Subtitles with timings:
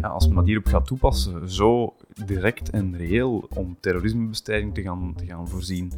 [0.00, 5.14] Ja, als men dat hierop gaat toepassen, zo direct en reëel om terrorismebestrijding te gaan,
[5.16, 5.92] te gaan voorzien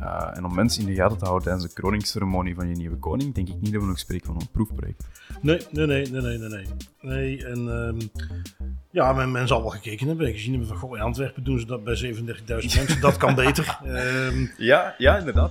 [0.00, 2.96] uh, en om mensen in de gaten te houden tijdens de kroningsceremonie van je nieuwe
[2.96, 5.08] koning, denk ik niet dat we nog spreken van een proefproject.
[5.40, 6.66] Nee, nee, nee, nee, nee, nee.
[7.00, 7.46] nee.
[7.46, 7.98] en um,
[8.90, 11.58] ja, men, men zal wel gekeken hebben en gezien hebben van, goh, in Antwerpen doen
[11.58, 13.78] ze dat bij 37.000 mensen, dat kan beter.
[13.86, 15.50] Um, ja, ja, inderdaad.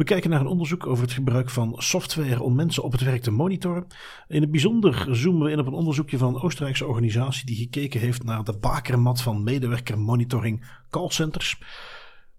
[0.00, 3.22] We kijken naar een onderzoek over het gebruik van software om mensen op het werk
[3.22, 3.86] te monitoren.
[4.28, 8.00] In het bijzonder zoomen we in op een onderzoekje van een Oostenrijkse organisatie die gekeken
[8.00, 11.58] heeft naar de bakermat van medewerkermonitoring callcenters.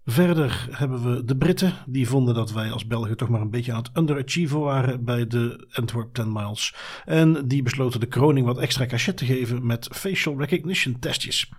[0.04, 3.72] Verder hebben we de Britten, die vonden dat wij als Belgen toch maar een beetje
[3.72, 6.74] aan het underachieven waren bij de Antwerp 10 Miles.
[7.04, 11.52] En die besloten de kroning wat extra cachet te geven met facial recognition testjes.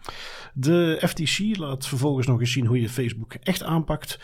[0.53, 4.19] De FTC laat vervolgens nog eens zien hoe je Facebook echt aanpakt.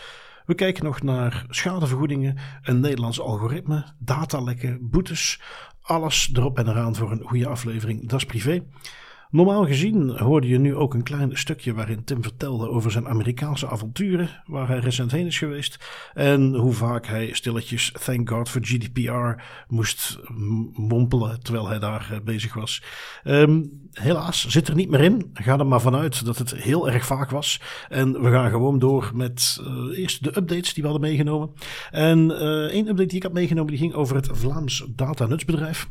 [0.50, 5.42] We kijken nog naar schadevergoedingen, een Nederlands algoritme, datalekken, boetes.
[5.81, 8.09] Alles erop en eraan voor een goede aflevering.
[8.09, 8.64] Dat is privé.
[9.31, 13.67] Normaal gezien hoorde je nu ook een klein stukje waarin Tim vertelde over zijn Amerikaanse
[13.67, 15.77] avonturen, waar hij recent heen is geweest.
[16.13, 20.19] En hoe vaak hij stilletjes Thank God for GDPR moest
[20.73, 22.83] mompelen terwijl hij daar eh, bezig was.
[23.23, 25.30] Ehm, helaas zit er niet meer in.
[25.33, 27.61] Ga er maar vanuit dat het heel erg vaak was.
[27.89, 31.52] En we gaan gewoon door met uh, eerst de updates die we hadden meegenomen.
[31.91, 35.89] En uh, één update die ik had meegenomen die ging over het Vlaams datanutsbedrijf.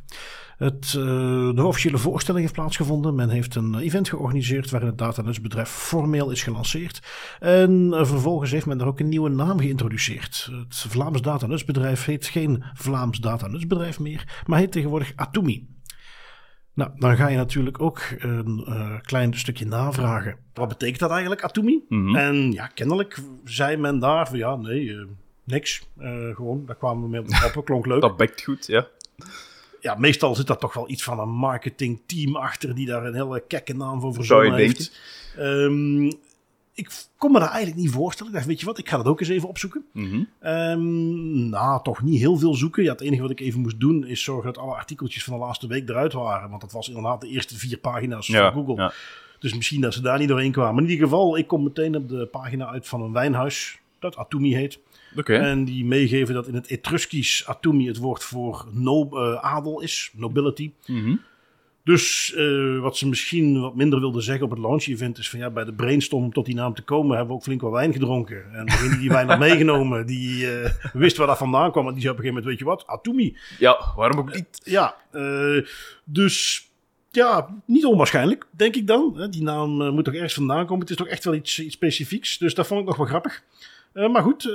[0.59, 1.05] Het, uh,
[1.55, 3.15] de officiële voorstelling heeft plaatsgevonden.
[3.15, 7.03] Men heeft een event georganiseerd waarin het datanutsbedrijf formeel is gelanceerd.
[7.41, 10.51] En uh, vervolgens heeft men er ook een nieuwe naam geïntroduceerd.
[10.69, 15.67] Het Vlaams datanutsbedrijf heet geen Vlaams datanutsbedrijf meer, maar heet tegenwoordig Atumi.
[16.75, 20.37] Nou, dan ga je natuurlijk ook een uh, klein stukje navragen.
[20.55, 21.85] Wat betekent dat eigenlijk, Atumi?
[21.89, 22.17] Mm -hmm.
[22.17, 25.07] En ja, kennelijk zei men daar van ja, nee, uh,
[25.45, 25.89] niks.
[25.99, 28.01] Uh, gewoon, daar kwamen we mee op de proppen, klonk leuk.
[28.09, 28.87] dat bekt goed, ja.
[29.81, 33.45] Ja, meestal zit daar toch wel iets van een marketingteam achter die daar een hele
[33.47, 34.93] kekke naam voor verzonnen heeft.
[35.39, 36.13] Um,
[36.79, 38.33] ik kon me dat eigenlijk niet voorstellen.
[38.33, 39.85] Ik dacht, weet je wat, ik ga dat ook eens even opzoeken.
[39.93, 40.51] Mm -hmm.
[40.53, 42.83] um, nou, toch niet heel veel zoeken.
[42.83, 45.45] Ja, het enige wat ik even moest doen is zorgen dat alle artikeltjes van de
[45.45, 46.49] laatste week eruit waren.
[46.49, 48.83] Want dat was inderdaad de eerste vier pagina's ja, van Google.
[48.83, 48.93] Ja.
[49.39, 50.75] Dus misschien dat ze daar niet doorheen kwamen.
[50.75, 53.81] Maar in ieder geval, ik kom meteen op de pagina uit van een wijnhuis.
[53.99, 54.79] Dat Atumi heet.
[55.17, 55.39] Okay.
[55.39, 60.11] En die meegeven dat in het Etruskisch Atumi het woord voor no, uh, adel is.
[60.17, 60.73] Nobility.
[60.87, 61.21] Mm -hmm.
[61.85, 65.51] Dus uh, wat ze misschien wat minder wilden zeggen op het launch-event is van ja,
[65.51, 67.93] bij de brainstorm om tot die naam te komen hebben we ook flink wat wijn
[67.93, 68.53] gedronken.
[68.53, 71.87] En degene die die wijn had meegenomen, die uh, wist waar dat vandaan kwam.
[71.87, 73.37] En die zei op een gegeven moment, weet je wat, Atumi.
[73.59, 74.61] Ja, waarom ook niet?
[74.65, 74.97] Ja,
[76.05, 76.69] dus
[77.11, 79.27] ja, niet onwaarschijnlijk, denk ik dan.
[79.31, 80.81] Die naam moet toch ergens vandaan komen.
[80.81, 82.39] Het is toch echt wel iets, iets specifieks.
[82.39, 83.43] Dus dat vond ik nog wel grappig.
[83.95, 84.53] Uh, maar goed, uh,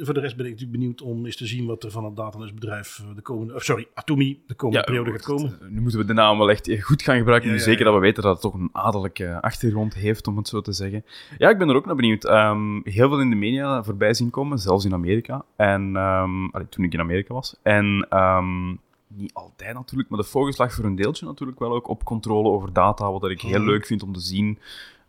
[0.00, 2.16] voor de rest ben ik natuurlijk benieuwd om eens te zien wat er van het
[2.16, 5.58] datanusbedrijf de komende, of sorry, Atomi de komende ja, periode gaat komen.
[5.68, 7.48] Nu moeten we de naam wel echt goed gaan gebruiken.
[7.48, 10.36] Ja, nu ja, zeker dat we weten dat het toch een adellijke achtergrond heeft, om
[10.36, 11.04] het zo te zeggen.
[11.38, 12.28] Ja, ik ben er ook naar benieuwd.
[12.28, 15.44] Um, heel veel in de media voorbij zien komen, zelfs in Amerika.
[15.56, 17.56] En um, allee, toen ik in Amerika was.
[17.62, 21.88] En um, niet altijd natuurlijk, maar de focus lag voor een deeltje natuurlijk wel ook
[21.88, 24.58] op controle over data, wat ik heel leuk vind om te zien.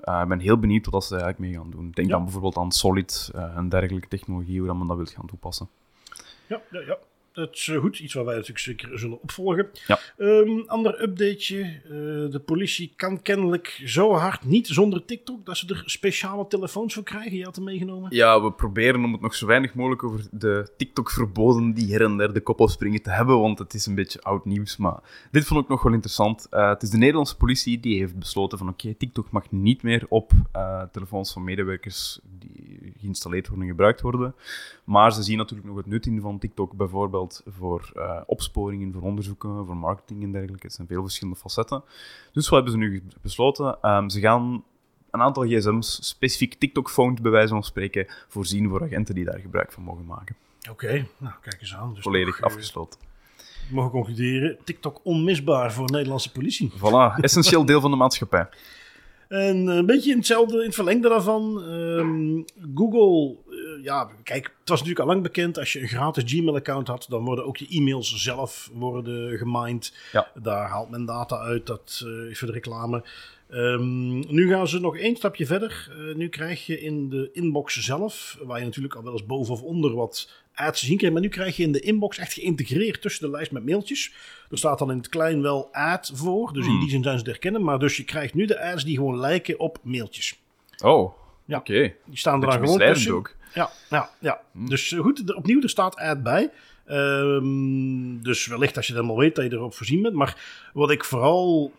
[0.09, 1.91] Uh, ik ben heel benieuwd wat ze eigenlijk mee gaan doen.
[1.91, 2.13] Denk ja.
[2.13, 5.69] dan bijvoorbeeld aan Solid uh, en dergelijke technologie, hoe men dat wil gaan toepassen.
[6.47, 6.97] Ja, ja, ja.
[7.33, 7.99] Dat is goed.
[7.99, 9.69] Iets wat wij natuurlijk zeker zullen opvolgen.
[9.87, 9.99] Ja.
[10.17, 11.81] Um, ander updateje.
[11.83, 11.91] Uh,
[12.31, 17.03] de politie kan kennelijk zo hard niet zonder TikTok dat ze er speciale telefoons voor
[17.03, 17.37] krijgen.
[17.37, 18.15] Je had hem meegenomen.
[18.15, 22.17] Ja, we proberen om het nog zo weinig mogelijk over de TikTok-verboden die her en
[22.17, 24.77] der de kop springen te hebben, want het is een beetje oud nieuws.
[24.77, 26.47] Maar dit vond ik nog wel interessant.
[26.51, 29.83] Uh, het is de Nederlandse politie die heeft besloten van oké, okay, TikTok mag niet
[29.83, 34.35] meer op uh, telefoons van medewerkers die geïnstalleerd worden en gebruikt worden.
[34.83, 39.01] Maar ze zien natuurlijk nog het nut in van TikTok bijvoorbeeld voor uh, opsporingen, voor
[39.01, 40.65] onderzoeken, voor marketing en dergelijke.
[40.65, 41.83] Het zijn veel verschillende facetten.
[42.31, 43.77] Dus wat hebben ze nu besloten?
[43.81, 44.63] Um, ze gaan
[45.11, 49.71] een aantal gsm's, specifiek TikTok-phones bij wijze van spreken, voorzien voor agenten die daar gebruik
[49.71, 50.35] van mogen maken.
[50.59, 51.07] Oké, okay.
[51.17, 51.93] nou kijk eens aan.
[51.93, 52.99] Dus Volledig nog, afgesloten.
[53.69, 56.71] Mogen concluderen, TikTok onmisbaar voor de Nederlandse politie.
[56.77, 58.47] Voilà, essentieel deel van de maatschappij.
[59.29, 61.63] En een beetje in hetzelfde, in het verlengde daarvan.
[61.63, 62.45] Um,
[62.75, 63.37] Google
[63.81, 65.57] ja, kijk, het was natuurlijk al lang bekend.
[65.57, 69.93] Als je een gratis Gmail-account had, dan worden ook je e-mails zelf worden gemined.
[70.11, 70.31] Ja.
[70.41, 73.03] Daar haalt men data uit, dat uh, is voor de reclame.
[73.51, 75.91] Um, nu gaan ze nog één stapje verder.
[75.99, 79.53] Uh, nu krijg je in de inbox zelf, waar je natuurlijk al wel eens boven
[79.53, 80.29] of onder wat
[80.67, 83.65] zien krijgt, maar nu krijg je in de inbox echt geïntegreerd tussen de lijst met
[83.65, 84.13] mailtjes.
[84.51, 86.79] Er staat dan in het klein wel ad voor, dus in Hmm.
[86.79, 87.63] die zin zijn ze te herkennen.
[87.63, 90.39] Maar dus je krijgt nu de ads die gewoon lijken op mailtjes.
[90.83, 91.13] Oh,
[91.45, 91.57] Ja.
[91.57, 91.93] oké.
[92.05, 93.13] Die staan er dan gewoon tussen.
[93.13, 93.35] ook.
[93.53, 94.41] Ja, ja, ja.
[94.51, 94.65] Hm.
[94.65, 96.49] dus eh, goed, opnieuw, er staat ad bij.
[96.85, 100.15] Ehm, dus wellicht als je het helemaal weet dat je erop voorzien bent.
[100.15, 100.37] Maar
[100.73, 101.71] wat ik vooral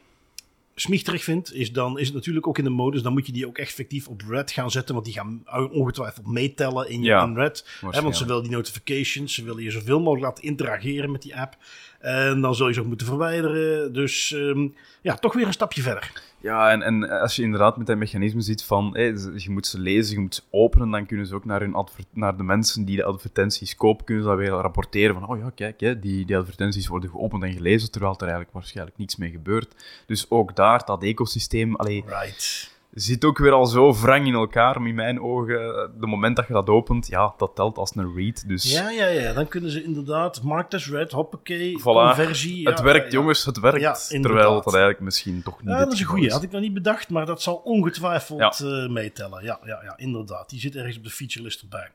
[0.81, 3.47] smichterig vind, is dan is het natuurlijk ook in de modus, dan moet je die
[3.47, 7.25] ook echt effectief op red gaan zetten, want die gaan ongetwijfeld meetellen in je Ja,
[7.25, 7.67] in red.
[7.91, 11.37] Hè, want ze willen die notifications, ze willen je zoveel mogelijk laten interageren met die
[11.37, 11.57] app.
[11.99, 13.93] En dan zul je ze ook moeten verwijderen.
[13.93, 14.69] Dus ehm,
[15.03, 16.13] ja, toch weer een stapje verder.
[16.43, 19.79] Ja, en, en als je inderdaad met dat mechanisme ziet van ze- je moet ze
[19.79, 22.97] lezen, je moet ze openen, dan kunnen ze ook naar, hun naar de mensen die
[22.97, 26.37] de advertenties kopen, kunnen ze dat weer rapporteren van oh ja, kijk, hè, die, die
[26.37, 29.75] advertenties worden geopend en gelezen, terwijl er eigenlijk waarschijnlijk niets mee gebeurt.
[30.07, 32.70] Dus ook daar, dat ecosysteem, allee, Right.
[32.91, 35.91] Zit ook weer al zo wrang in elkaar, in mijn ogen.
[36.01, 38.49] De moment dat je dat opent, ja, dat telt als een read.
[38.49, 39.33] Dus Ja, ja, ja.
[39.33, 41.83] Dan kunnen ze inderdaad, markt as red, hoppakee, Voilà.
[41.83, 42.69] conversie.
[42.69, 43.19] het ja, werkt, ja.
[43.19, 43.81] jongens, het werkt.
[43.81, 46.31] Ja, terwijl dat eigenlijk misschien toch niet Ja, het dat is een goeie.
[46.31, 49.45] Had ik nog niet bedacht, maar dat zal ongetwijfeld eh, meetellen.
[49.45, 50.51] Ja, ja, ja, inderdaad.
[50.51, 51.91] Die zit ergens op de featurelist erbij.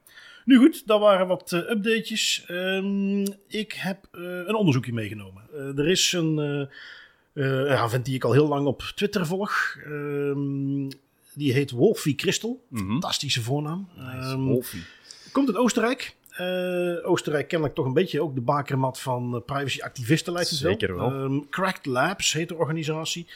[0.45, 2.43] Nu goed, dat waren wat eh, updatejes.
[2.47, 5.43] Ehm, ik heb eh, een onderzoekje meegenomen.
[5.53, 6.67] Eh, er is een, eh eh,
[7.43, 9.77] ja, vent die ik al heel lang op Twitter volg.
[9.85, 10.89] Ehm,
[11.33, 12.63] die heet Wolfie Christel.
[12.67, 12.91] Mhm.
[12.91, 13.87] Fantastische voornaam.
[13.97, 14.83] Ehm, Wolfie.
[15.31, 16.15] Komt uit Oostenrijk.
[16.29, 20.95] Eh, Oostenrijk kennelijk toch een beetje ook de bakermat van eh, privacy-activisten lijkt het Zeker
[20.95, 21.11] wel.
[21.11, 23.27] Ehm, Cracked Labs heet de organisatie.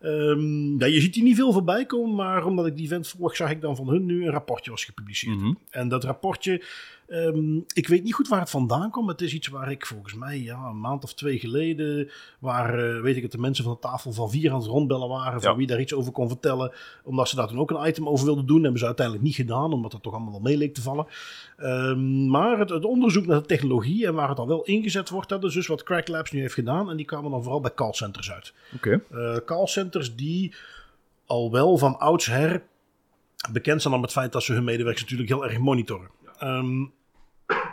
[0.00, 3.50] Ja, je ziet hier niet veel voorbij komen, maar omdat ik die vent volg, zag
[3.50, 5.36] ik dan van hun nu een rapportje was gepubliceerd.
[5.36, 5.52] Mhm.
[5.70, 6.62] En dat rapportje,
[7.08, 9.10] ehm, ik weet niet goed waar het vandaan komt.
[9.10, 13.00] Het is iets waar ik volgens mij ja, een maand of twee geleden, waar eh,
[13.00, 15.50] weet ik het, de mensen van de tafel van vier aan het rondbellen waren, van
[15.50, 15.56] Ja.
[15.56, 16.72] wie daar iets over kon vertellen.
[17.04, 19.72] Omdat ze daar toen ook een item over wilden doen, hebben ze uiteindelijk niet gedaan,
[19.72, 21.06] omdat het toch allemaal wel mee leek te vallen.
[21.56, 25.28] Ehm, maar het, het onderzoek naar de technologie en waar het al wel ingezet wordt,
[25.28, 26.90] dat is dus wat Crack Labs nu heeft gedaan.
[26.90, 28.52] En die kwamen dan vooral bij callcenters uit.
[28.74, 29.02] Oké.
[29.10, 30.54] Eh, callcenters die
[31.26, 32.62] al wel van oudsher
[33.52, 36.08] bekend zijn om het feit dat ze hun medewerkers natuurlijk heel erg monitoren.
[36.38, 36.84] Ehm,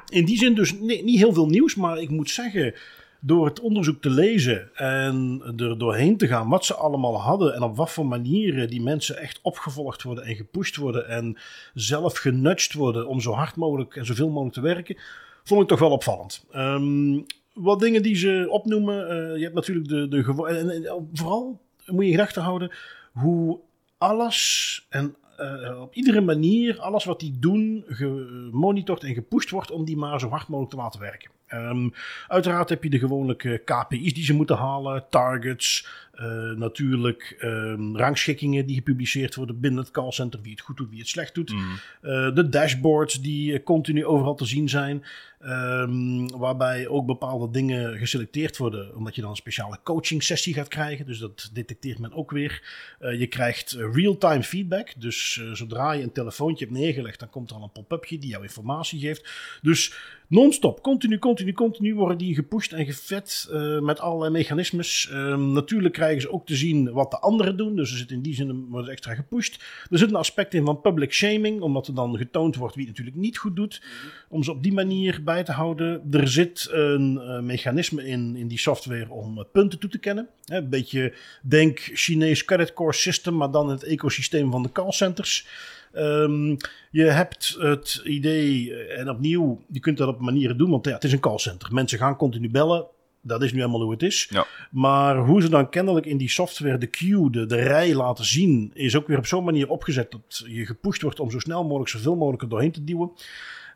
[0.09, 2.73] in die zin dus niet heel veel nieuws, maar ik moet zeggen,
[3.19, 7.61] door het onderzoek te lezen en er doorheen te gaan wat ze allemaal hadden en
[7.63, 11.37] op wat voor manieren die mensen echt opgevolgd worden en gepusht worden en
[11.73, 14.97] zelf genudged worden om zo hard mogelijk en zoveel mogelijk te werken,
[15.43, 16.45] vond ik toch wel opvallend.
[16.51, 17.19] Ehm,
[17.53, 22.03] wat dingen die ze opnoemen, eh, je hebt natuurlijk de, de en- en vooral moet
[22.03, 22.71] je in gedachten houden
[23.13, 23.59] hoe
[23.97, 29.85] alles en eh, op iedere manier, alles wat die doen, gemonitord en gepusht wordt om
[29.85, 31.31] die maar zo hard mogelijk te laten werken.
[31.47, 31.89] Ehm,
[32.27, 38.65] uiteraard heb je de gewone KPI's die ze moeten halen, targets, eh, natuurlijk ehm, rangschikkingen
[38.65, 41.51] die gepubliceerd worden binnen het callcenter, wie het goed doet, wie het slecht doet.
[41.51, 41.63] Mhm.
[42.01, 45.03] Eh, de dashboards die eh, continu overal te zien zijn.
[45.39, 48.95] ehm, waarbij ook bepaalde dingen geselecteerd worden.
[48.95, 51.05] Omdat je dan een speciale coaching sessie gaat krijgen.
[51.05, 52.61] Dus dat detecteert men ook weer.
[52.99, 54.93] Je krijgt real-time feedback.
[54.97, 57.19] Dus zodra je een telefoontje hebt neergelegd.
[57.19, 59.29] Dan komt er al een pop-upje die jou informatie geeft.
[59.61, 59.93] Dus
[60.27, 65.09] non-stop, continu, continu, continu worden die gepusht en gevet eh, met allerlei mechanismes.
[65.11, 67.75] Ehm, natuurlijk krijgen ze ook te zien wat de anderen doen.
[67.75, 69.63] Dus er zit in die zin worden ze extra gepusht.
[69.89, 72.97] Er zit een aspect in van public shaming, omdat er dan getoond wordt wie het
[72.97, 73.81] natuurlijk niet goed doet.
[74.29, 76.01] Om ze op die manier bij te houden.
[76.11, 80.27] Er zit een eh, mechanisme in, in die software om eh, punten toe te kennen.
[80.45, 85.47] Een beetje, denk Chinees credit core system, maar dan het ecosysteem van de callcenters.
[85.95, 86.55] Ehm,
[86.91, 90.93] je hebt het idee, eh, en opnieuw, je kunt dat op manieren doen, want ja,
[90.93, 91.73] het is een callcenter.
[91.73, 92.85] Mensen gaan continu bellen.
[93.21, 94.27] Dat is nu helemaal hoe het is.
[94.29, 94.45] Ja.
[94.71, 98.71] Maar hoe ze dan kennelijk in die software de queue, de, de rij laten zien,
[98.73, 101.89] is ook weer op zo'n manier opgezet dat je gepusht wordt om zo snel mogelijk,
[101.89, 103.11] zoveel mogelijk er doorheen te duwen.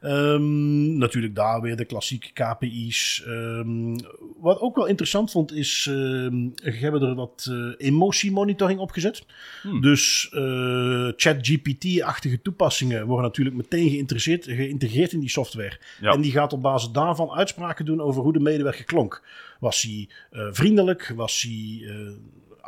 [0.01, 3.23] Ehm, natuurlijk daar weer de klassieke KPI's.
[3.25, 3.95] Ehm,
[4.39, 9.25] wat ook wel interessant vond is, ehm we hebben er wat eh, emotiemonitoring op gezet.
[9.61, 9.81] Hmm.
[9.81, 15.79] Dus eh ChatGPT-achtige toepassingen worden natuurlijk meteen geïnteresseerd, geïntegreerd in die software.
[16.01, 16.11] Ja.
[16.11, 19.23] En die gaat op basis daarvan uitspraken doen over hoe de medewerker klonk.
[19.59, 21.13] Was hij eh, vriendelijk?
[21.15, 21.87] Was hij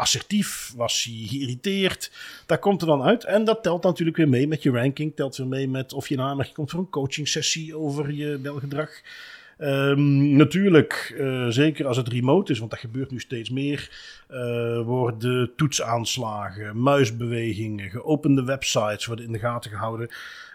[0.01, 0.73] assertief?
[0.75, 2.11] Was hij geïrriteerd?
[2.45, 3.23] Daar komt er dan uit.
[3.23, 5.15] En dat telt natuurlijk weer mee met je ranking.
[5.15, 8.37] Telt weer mee met of je in aanmerking komt voor een coaching sessie over je
[8.37, 8.89] belgedrag.
[9.57, 13.89] Ehm, natuurlijk, eh, zeker als het remote is, want dat gebeurt nu steeds meer,
[14.27, 20.09] eh, worden toetsaanslagen, muisbewegingen, geopende websites worden in de gaten gehouden.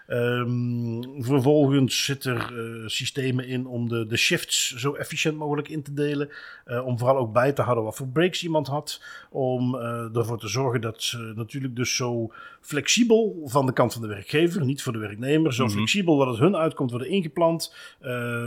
[0.07, 5.83] Ehm, vervolgens zitten er uh, systemen in om de, de shifts zo efficiënt mogelijk in
[5.83, 6.29] te delen.
[6.65, 9.01] Uh, om vooral ook bij te houden wat voor breaks iemand had.
[9.29, 12.33] Om uh, ervoor te zorgen dat ze natuurlijk dus zo
[12.67, 15.77] flexibel van de kant van de werkgever, niet voor de werknemer, zo mm -hmm.
[15.77, 17.73] flexibel dat het hun uitkomt worden ingepland.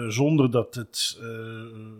[0.08, 1.18] zonder dat, het,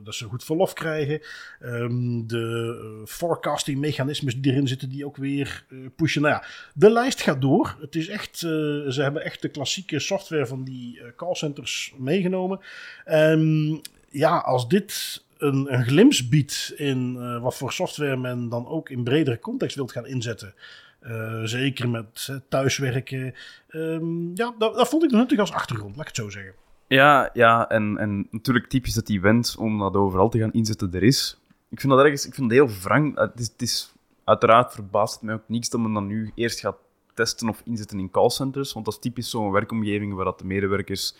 [0.04, 1.20] dat ze goed verlof krijgen.
[1.62, 5.64] Um, de forecasting mechanismes die erin zitten, die ook weer
[5.96, 6.22] pushen.
[6.22, 7.76] Nou ja, de lijst gaat door.
[7.80, 12.60] Het is echt, ze hebben echt de klassieke software van die callcenters meegenomen.
[13.06, 18.90] Um, ja, als dit een, een glimps biedt in wat voor software men dan ook
[18.90, 20.54] in bredere context wilt gaan inzetten.
[21.02, 23.34] Uh, zeker met thuiswerken.
[23.70, 26.54] Um, ja, dat, dat, vond ik nuttig als achtergrond, laat ik het zo zeggen.
[26.86, 30.92] Ja, ja en, en natuurlijk typisch dat die wens om dat overal te gaan inzetten
[30.92, 31.40] er is.
[31.68, 33.18] Ik vind dat ergens ik vind dat heel wrang.
[33.18, 36.60] Het is, het is, uiteraard verbaast het mij ook niets dat men dan nu eerst
[36.60, 36.76] gaat
[37.14, 38.72] testen of inzetten in callcenters.
[38.72, 41.14] Want dat is typisch zo'n werkomgeving waar dat de medewerkers,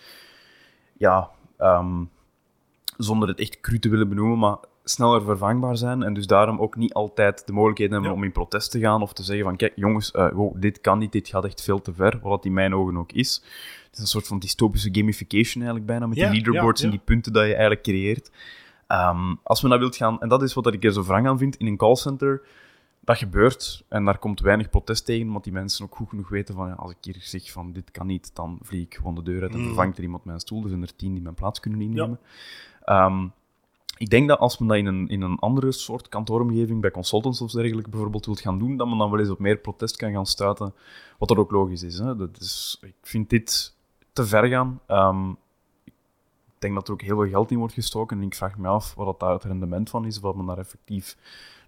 [0.96, 2.10] ja, um,
[2.96, 4.56] zonder het echt cru te willen benoemen, maar
[4.90, 6.02] sneller vervangbaar zijn.
[6.02, 8.16] En dus daarom ook niet altijd de mogelijkheden hebben ja.
[8.16, 10.98] om in protest te gaan of te zeggen van kijk jongens, uh, wow, dit kan
[10.98, 13.42] niet, dit gaat echt veel te ver, wat dat in mijn ogen ook is.
[13.84, 16.92] Het is een soort van dystopische gamification eigenlijk bijna, met ja, die leaderboards ja, en
[16.92, 18.30] die punten dat je eigenlijk creëert.
[18.88, 21.38] Um, als men dat wilt gaan, en dat is wat ik er zo wrang aan
[21.38, 22.42] vind, in een callcenter,
[23.00, 26.54] dat gebeurt en daar komt weinig protest tegen, want die mensen ook goed genoeg weten
[26.54, 29.22] van ja, als ik hier zeg van dit kan niet, dan vlieg ik gewoon de
[29.22, 29.64] deur uit en Mm.
[29.66, 30.62] vervangt er iemand mijn stoel.
[30.62, 32.20] Er zijn er tien die mijn plaats kunnen innemen.
[32.84, 33.26] Ehm,
[34.00, 37.40] ik denk dat als men dat in een, in een andere soort kantooromgeving, bij consultants
[37.40, 40.12] of dergelijke bijvoorbeeld, wilt gaan doen, dat men dan wel eens op meer protest kan
[40.12, 40.74] gaan stuiten,
[41.18, 41.98] wat dat ook logisch is.
[41.98, 42.16] Hè?
[42.16, 43.74] Dat is ik vind dit
[44.12, 44.80] te ver gaan.
[44.86, 45.30] Ehm,
[45.84, 48.68] ik denk dat er ook heel veel geld in wordt gestoken en ik vraag me
[48.68, 51.16] af wat dat daar het rendement van is, of wat men daar effectief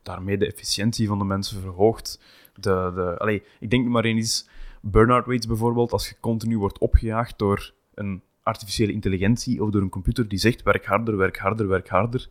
[0.02, 2.20] daarmee de efficiëntie van de mensen verhoogt.
[2.54, 4.48] De, de, allee, ik denk maar is,
[4.80, 9.88] burn-out rates bijvoorbeeld, als je continu wordt opgejaagd door een artificiële intelligentie of door een
[9.88, 12.28] computer die zegt werk harder, werk harder, werk harder.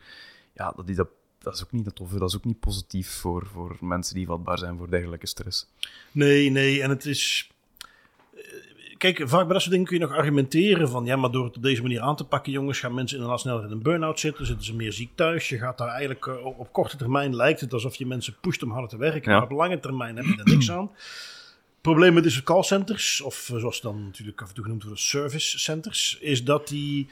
[0.54, 3.10] Ja, dat is, dat, dat is ook niet dat toffe, dat is ook niet positief
[3.10, 5.68] voor, voor mensen die vatbaar zijn voor dergelijke stress.
[6.12, 7.50] Nee, nee, en het is...
[8.98, 11.06] Kijk, vaak bij dat soort dingen kun je nog argumenteren van...
[11.06, 12.80] ja, maar door het op deze manier aan te pakken, jongens...
[12.80, 14.46] gaan mensen inderdaad sneller in een burn-out zitten...
[14.46, 15.50] zitten ze meer ziek thuis.
[15.50, 16.26] Je gaat daar eigenlijk...
[16.26, 19.32] Uh, op korte termijn lijkt het alsof je mensen pusht om harder te werken...
[19.32, 19.38] Ja.
[19.38, 20.92] maar op lange termijn heb je daar niks aan.
[21.82, 23.22] Probleem met deze callcenters...
[23.22, 25.02] of uh, zoals ze dan natuurlijk af en toe genoemd worden...
[25.02, 26.18] service centers...
[26.20, 27.08] is dat die...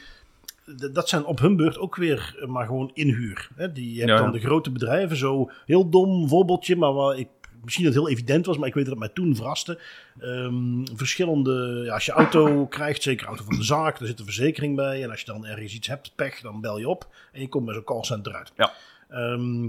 [0.91, 3.49] Dat zijn op hun beurt ook weer uh, maar gewoon inhuur.
[3.55, 3.71] Hè?
[3.71, 4.17] Die, Ja.
[4.17, 7.27] dan de grote bedrijven, zo heel dom voorbeeldje, maar waar ik
[7.63, 9.79] misschien dat het heel evident was, maar ik weet dat het mij toen verraste.
[10.19, 14.25] Ehm, verschillende, ja, als je auto krijgt, zeker auto van de zaak, daar zit een
[14.25, 15.03] verzekering bij.
[15.03, 17.65] En als je dan ergens iets hebt, pech, dan bel je op en je komt
[17.65, 18.51] bij zo'n callcenter uit.
[18.55, 18.73] Ja.
[19.09, 19.67] Ehm,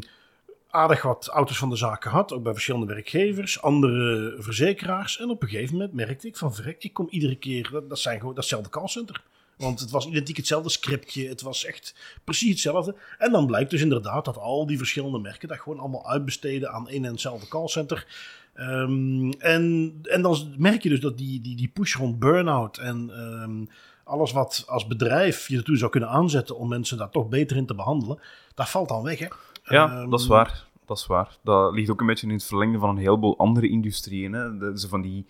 [0.70, 5.18] aardig wat auto's van de zaak gehad, ook bij verschillende werkgevers, andere verzekeraars.
[5.18, 8.18] En op een gegeven moment merkte ik van, verrek, ik kom iedere keer, dat, zijn
[8.18, 9.22] gewoon datzelfde callcenter.
[9.56, 11.28] Want het was identiek hetzelfde scriptje.
[11.28, 12.94] Het was echt precies hetzelfde.
[13.18, 16.88] En dan blijkt dus inderdaad dat al die verschillende merken dat gewoon allemaal uitbesteden aan
[16.88, 18.06] één en hetzelfde callcenter.
[18.54, 23.10] Um, en, en dan merk je dus dat die, die, die push rond burn-out en
[23.20, 23.68] um,
[24.04, 27.66] alles wat als bedrijf je ertoe zou kunnen aanzetten om mensen daar toch beter in
[27.66, 28.20] te behandelen,
[28.54, 29.18] dat valt dan weg.
[29.18, 29.26] Hè?
[29.70, 30.66] Ja, Um, dat is waar.
[30.86, 31.36] Dat is waar.
[31.44, 34.32] Dat ligt ook een beetje in het verlengde van een heleboel andere industrieën.
[34.32, 34.58] Hè.
[34.58, 35.26] De, zo van die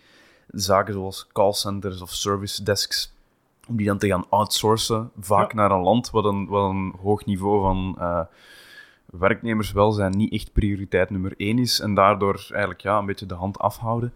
[0.49, 3.13] zaken zoals callcenters of service desks,
[3.69, 5.57] om die dan te gaan outsourcen, vaak Ja.
[5.57, 8.21] naar een land wat een, wat een hoog niveau van eh,
[9.07, 11.81] werknemerswelzijn niet echt prioriteit nummer één is.
[11.81, 14.13] En daardoor eigenlijk ja, een beetje de hand afhouden.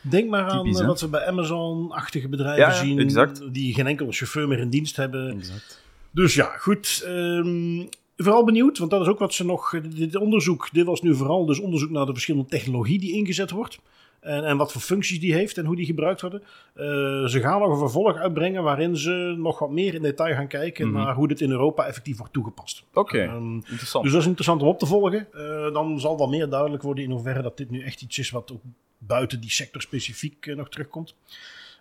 [0.00, 3.52] Denk maar aan Typisch, eh, wat we bij Amazon-achtige bedrijven Ja, zien, exact.
[3.54, 5.30] die geen enkele chauffeur meer in dienst hebben.
[5.36, 5.84] Exact.
[6.10, 7.02] Dus ja, goed.
[7.06, 7.86] ehm,
[8.22, 9.80] vooral benieuwd, want dat is ook wat ze nog.
[9.94, 13.78] Dit onderzoek, dit was nu vooral dus onderzoek naar de verschillende technologie die ingezet wordt.
[14.20, 16.42] En, en wat voor functies die heeft en hoe die gebruikt worden.
[16.74, 16.84] Eh,
[17.24, 20.88] ze gaan nog een vervolg uitbrengen waarin ze nog wat meer in detail gaan kijken
[20.88, 20.96] Mhm.
[20.96, 22.84] naar hoe dit in Europa effectief wordt toegepast.
[22.94, 24.04] Oké, Ehm, interessant.
[24.04, 25.26] dus dat is interessant om op te volgen.
[25.32, 28.30] Eh, dan zal wel meer duidelijk worden in hoeverre dat dit nu echt iets is
[28.30, 28.62] wat ook
[28.98, 31.14] buiten die sector specifiek eh, nog terugkomt.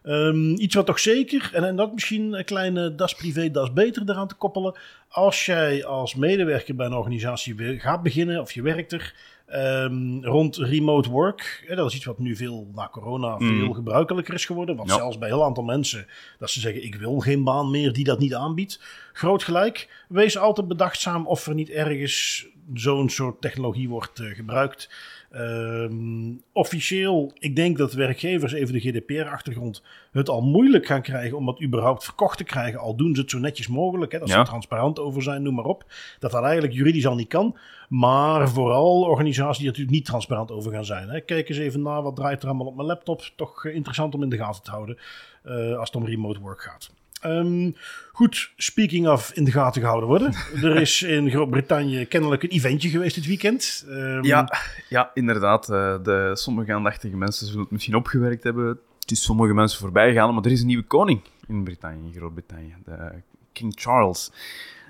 [0.07, 4.01] Ehm, iets wat toch zeker, en, en dat misschien een kleine das privé, das beter
[4.05, 4.77] eraan te koppelen.
[5.09, 9.13] Als jij als medewerker bij een organisatie weer gaat beginnen of je werkt er
[9.47, 11.63] ehm, rond remote work.
[11.67, 13.59] Hè, dat is iets wat nu veel na corona Mm.
[13.59, 14.75] veel gebruikelijker is geworden.
[14.75, 14.95] Want Ja.
[14.95, 16.07] zelfs bij een heel aantal mensen
[16.39, 18.79] dat ze zeggen ik wil geen baan meer die dat niet aanbiedt.
[19.13, 20.03] Groot gelijk.
[20.09, 24.89] Wees altijd bedachtzaam of er niet ergens zo'n soort technologie wordt eh, gebruikt.
[25.31, 31.45] Ehm, officieel, ik denk dat werkgevers even de GDPR-achtergrond het al moeilijk gaan krijgen om
[31.45, 32.79] dat überhaupt verkocht te krijgen.
[32.79, 34.39] Al doen ze het zo netjes mogelijk, hè, dat ze Ja.
[34.41, 35.85] er transparant over zijn, noem maar op.
[36.19, 37.57] Dat dat eigenlijk juridisch al niet kan.
[37.89, 41.09] Maar vooral organisaties die er natuurlijk niet transparant over gaan zijn.
[41.09, 41.21] Hè.
[41.21, 43.21] Kijk eens even naar wat draait er allemaal op mijn laptop.
[43.35, 44.97] Toch eh, interessant om in de gaten te houden
[45.43, 46.93] eh, als het om remote work gaat.
[47.21, 47.71] Ehm,
[48.11, 50.33] goed, speaking of in de gaten gehouden worden.
[50.63, 53.85] er is in Groot-Brittannië kennelijk een eventje geweest dit weekend.
[53.89, 54.49] Ehm, Ja,
[54.89, 55.69] ja inderdaad.
[55.69, 58.79] eh, de, sommige aandachtige mensen zullen het misschien opgewerkt hebben.
[58.99, 62.13] Het is sommige mensen voorbij gegaan, maar er is een nieuwe koning in Brittannië, in
[62.13, 62.75] Groot-Brittannië.
[62.85, 63.11] De
[63.53, 64.31] King Charles.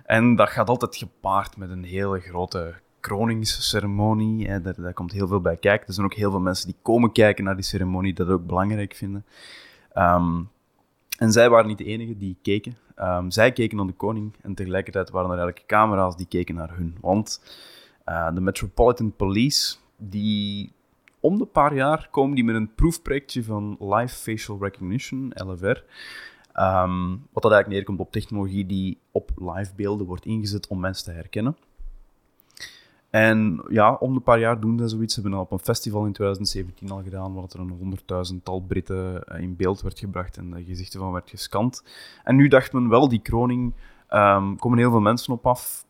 [0.06, 4.48] En dat gaat altijd gepaard met een hele grote kroningsceremonie.
[4.48, 4.62] Hè.
[4.62, 5.88] Daar, daar komt heel veel bij kijken.
[5.88, 8.94] Er zijn ook heel veel mensen die komen kijken naar die ceremonie, dat ook belangrijk
[8.96, 9.26] vinden.
[9.94, 10.42] Ehm,
[11.18, 12.78] en zij waren niet de enigen die keken.
[12.96, 16.76] Ehm, zij keken naar de koning en tegelijkertijd waren er eigenlijk camera's die keken naar
[16.76, 16.98] hun.
[17.02, 17.42] Want
[18.04, 20.72] eh, de Metropolitan Police, die
[21.20, 25.84] om de paar jaar komen die met een proefprojectje van Live Facial Recognition, LFR.
[26.54, 31.06] Ehm, wat dat eigenlijk neerkomt op technologie die op live beelden wordt ingezet om mensen
[31.06, 31.58] te herkennen.
[33.18, 35.14] En ja, om de paar jaar doen ze zoiets.
[35.14, 39.24] Ze hebben al op een festival in 2017 al gedaan, waar er een honderdduizendtal Britten
[39.24, 41.84] eh, in beeld werd gebracht en de gezichten van werd gescand.
[42.24, 43.74] En nu dacht men wel, die kroning,
[44.08, 45.86] ehm komen heel veel mensen op af.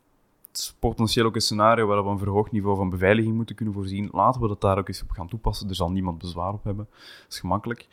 [0.48, 3.74] Het is potentieel ook een scenario waar we een verhoogd niveau van beveiliging moeten kunnen
[3.74, 4.08] voorzien.
[4.12, 5.68] Laten we dat daar ook eens op gaan toepassen.
[5.68, 6.86] Er zal niemand bezwaar op hebben.
[6.90, 7.86] Dat is gemakkelijk.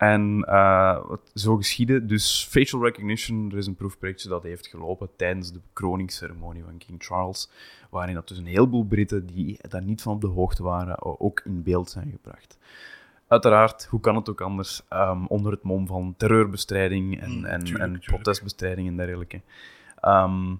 [0.00, 2.06] En eh, wat zo geschieden.
[2.06, 7.02] Dus facial recognition, er is een proefprojectje dat heeft gelopen tijdens de kroningsceremonie van King
[7.02, 7.50] Charles,
[7.90, 11.40] waarin dat dus een heleboel Britten die daar niet van op de hoogte waren, ook
[11.44, 12.58] in beeld zijn gebracht.
[13.28, 17.58] Uiteraard, hoe kan het ook anders, ehm, onder het mom van terreurbestrijding en, Mm, en,
[17.64, 18.04] tuurlijk, en tuurlijk.
[18.04, 19.40] protestbestrijding en dergelijke.
[20.00, 20.54] Ehm,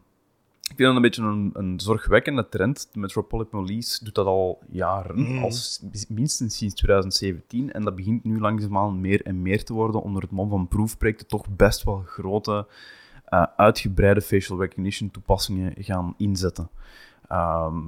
[0.71, 2.89] ik vind dat een beetje een, een zorgwekkende trend.
[2.93, 7.73] De Metropolitan Police doet dat al jaren, al s- minstens sinds 2017.
[7.73, 11.27] En dat begint nu langzaamaan meer en meer te worden onder het mom van proefprojecten
[11.27, 12.67] toch best wel grote,
[13.25, 16.71] eh, uitgebreide facial recognition toepassingen gaan inzetten.
[17.29, 17.79] Ehm,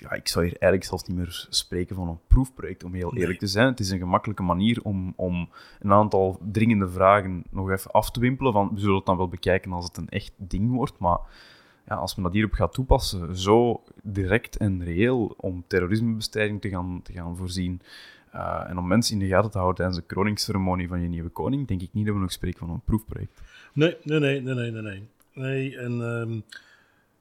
[0.00, 3.20] ja, ik zou hier eigenlijk zelfs niet meer spreken van een proefproject, om heel Nee.
[3.20, 3.66] eerlijk te zijn.
[3.66, 5.48] Het is een gemakkelijke manier om, om
[5.80, 8.52] een aantal dringende vragen nog even af te wimpelen.
[8.52, 11.18] Van, we zullen het dan wel bekijken als het een echt ding wordt, maar
[11.86, 17.00] ja, als men dat hierop gaat toepassen, zo direct en reëel om terrorismebestrijding te gaan,
[17.02, 17.80] te gaan voorzien
[18.32, 21.28] eh, en om mensen in de gaten te houden tijdens de kroningsceremonie van je nieuwe
[21.28, 23.40] koning, denk ik niet dat we nog spreken van een proefproject.
[23.72, 24.82] Nee, nee, nee, nee, nee, nee.
[24.82, 26.40] Nee, nee en ehm,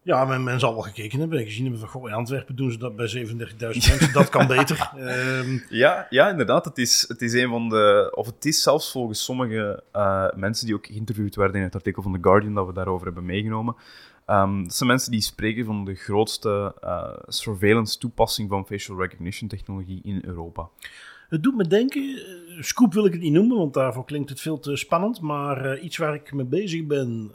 [0.01, 2.71] ja, men, men zal wel gekeken hebben en gezien hebben van, goh, in Antwerpen doen
[2.71, 4.91] ze dat bij 37.000 mensen, dat kan beter.
[4.97, 6.65] Ehm, Ja, ja inderdaad.
[6.65, 8.12] Het is, het is een van de.
[8.15, 12.01] Of het is zelfs volgens sommige eh, mensen die ook geïnterviewd werden in het artikel
[12.01, 13.75] van The Guardian dat we daarover hebben meegenomen.
[14.29, 19.99] Ehm, dat zijn mensen die spreken van de grootste eh, surveillance-toepassing van facial recognition technologie
[20.03, 20.69] in Europa.
[21.29, 24.41] Het doet me denken, eh, scoop wil ik het niet noemen, want daarvoor klinkt het
[24.41, 25.21] veel te spannend.
[25.21, 27.31] Maar eh, iets waar ik mee bezig ben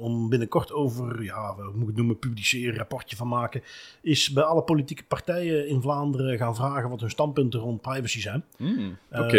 [0.00, 3.62] om binnenkort over, ja, hoe moet ik het noemen, publiceren, een rapportje van maken.
[4.00, 8.44] Is bij alle politieke partijen in Vlaanderen gaan vragen wat hun standpunten rond privacy zijn.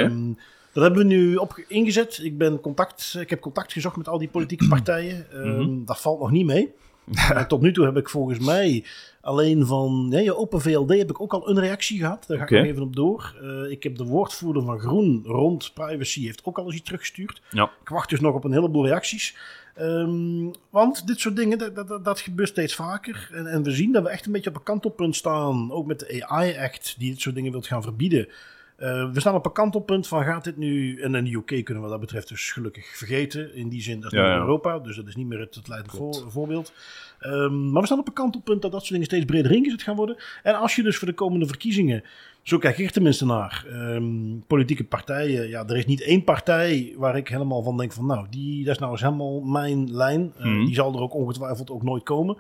[0.03, 0.33] Ehm,
[0.73, 2.19] dat hebben we nu op ingezet.
[2.23, 5.31] Ik, ben contact, ik heb contact gezocht met al die politieke partijen.
[5.31, 5.85] Ehm, Mhm.
[5.85, 6.73] Dat valt nog niet mee.
[7.47, 8.83] Tot nu toe heb ik volgens mij
[9.21, 12.23] alleen van ja, je Open VLD heb ik ook al een reactie gehad.
[12.27, 13.35] Daar ga ik nog even op door.
[13.41, 17.41] Eh, ik heb de woordvoerder van Groen rond privacy heeft ook al eens iets teruggestuurd.
[17.49, 17.71] Ja.
[17.81, 19.35] Ik wacht dus nog op een heleboel reacties.
[19.75, 23.29] Ehm, want dit soort dingen, dat, dat, dat gebeurt steeds vaker.
[23.33, 25.71] En, en we zien dat we echt een beetje op een kantelpunt staan.
[25.71, 28.27] Ook met de AI-act die dit soort dingen wilt gaan verbieden.
[28.75, 30.99] Eh, we staan op een kantelpunt van gaat dit nu...
[31.01, 33.55] En in de UK kunnen we wat dat betreft dus gelukkig vergeten.
[33.55, 34.35] In die zin, dat is Ja.
[34.35, 34.79] Europa.
[34.79, 36.19] Dus dat is niet meer het, het leidend Klopt.
[36.19, 36.73] voor- voorbeeld.
[37.19, 39.95] Ehm, maar we staan op een kantelpunt dat dat soort dingen steeds breder ingezet gaan
[39.95, 40.17] worden.
[40.43, 42.03] En als je dus voor de komende verkiezingen...
[42.41, 43.65] Zo kijk ik tenminste naar.
[43.69, 45.47] ehm, politieke partijen.
[45.49, 48.05] Ja, er is niet één partij waar ik helemaal van denk van...
[48.05, 50.33] Nou, die, dat is nou eens helemaal mijn lijn.
[50.38, 50.65] Eh, Mhm.
[50.65, 52.38] Die zal er ook ongetwijfeld ook nooit komen.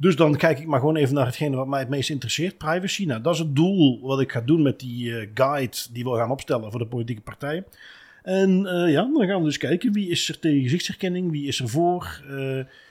[0.00, 2.58] Dus dan kijk ik maar gewoon even naar hetgene wat mij het meest interesseert.
[2.58, 3.04] Privacy.
[3.04, 6.16] Nou, dat is het doel wat ik ga doen met die eh, guide die we
[6.16, 7.64] gaan opstellen voor de politieke partijen.
[8.22, 11.60] En eh, ja, dan gaan we dus kijken wie is er tegen gezichtsherkenning, wie is
[11.60, 12.22] er voor.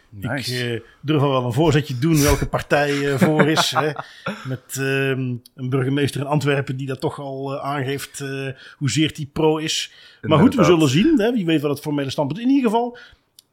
[0.10, 0.74] Nice.
[0.74, 3.72] Ik durf al wel een voorzetje doen welke partij voor is.
[3.72, 3.92] hè.
[4.48, 8.24] Met ehm, een burgemeester in Antwerpen die dat toch al aangeeft
[8.78, 9.92] hoezeer die pro is.
[10.22, 11.20] Maar goed, we zullen zien.
[11.20, 11.32] Hè?
[11.32, 12.98] Wie weet wat het formele standpunt In ieder geval,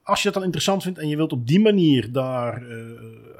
[0.03, 2.63] als je dat dan interessant vindt en je wilt op die manier daar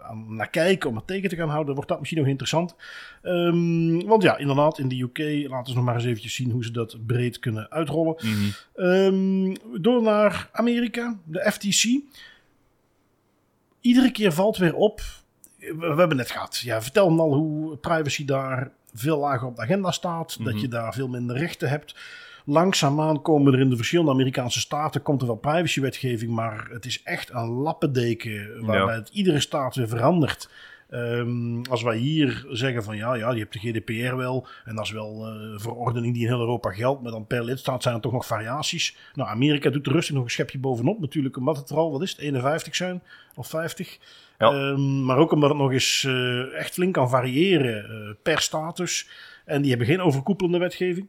[0.05, 2.75] aan, naar kijken om het tegen te gaan houden, wordt dat misschien nog interessant.
[3.23, 6.65] Ehm, want ja, inderdaad, in de UK laten ze nog maar eens eventjes zien hoe
[6.65, 8.15] ze dat breed kunnen uitrollen.
[8.19, 8.51] Mhm.
[8.75, 12.01] Ehm, door naar Amerika, de FTC.
[13.81, 15.01] Iedere keer valt weer op.
[15.59, 16.59] We, we hebben net gehad.
[16.59, 20.63] Ja, vertel me al hoe privacy daar veel lager op de agenda staat, dat Mhm.
[20.63, 21.95] je daar veel minder rechten hebt.
[22.45, 27.03] Langzaamaan komen er in de verschillende Amerikaanse staten komt er wel privacywetgeving, maar het is
[27.03, 29.01] echt een lappendeken waarbij Ja.
[29.01, 30.49] het iedere staat weer verandert.
[30.91, 34.85] Ehm, als wij hier zeggen van ja, ja, je hebt de GDPR wel en dat
[34.85, 37.95] is wel eh, een verordening die in heel Europa geldt, maar dan per lidstaat zijn
[37.95, 38.97] er toch nog variaties.
[39.15, 42.03] Nou, Amerika doet er rustig nog een schepje bovenop natuurlijk, omdat het er al, wat
[42.03, 43.03] is het, 51 zijn
[43.35, 43.99] of 50.
[44.39, 44.51] Ja.
[44.51, 49.09] Ehm, maar ook omdat het nog eens eh, echt flink kan variëren eh, per status.
[49.45, 51.09] En die hebben geen overkoepelende wetgeving.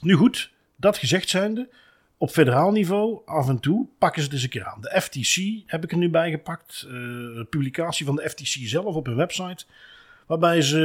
[0.00, 1.68] Nu goed, dat gezegd zijnde,
[2.16, 4.80] op federaal niveau af en toe pakken ze het eens een keer aan.
[4.80, 6.86] De FTC heb ik er nu bij gepakt.
[6.88, 9.64] een publicatie van de FTC zelf op hun website.
[10.26, 10.78] Waarbij ze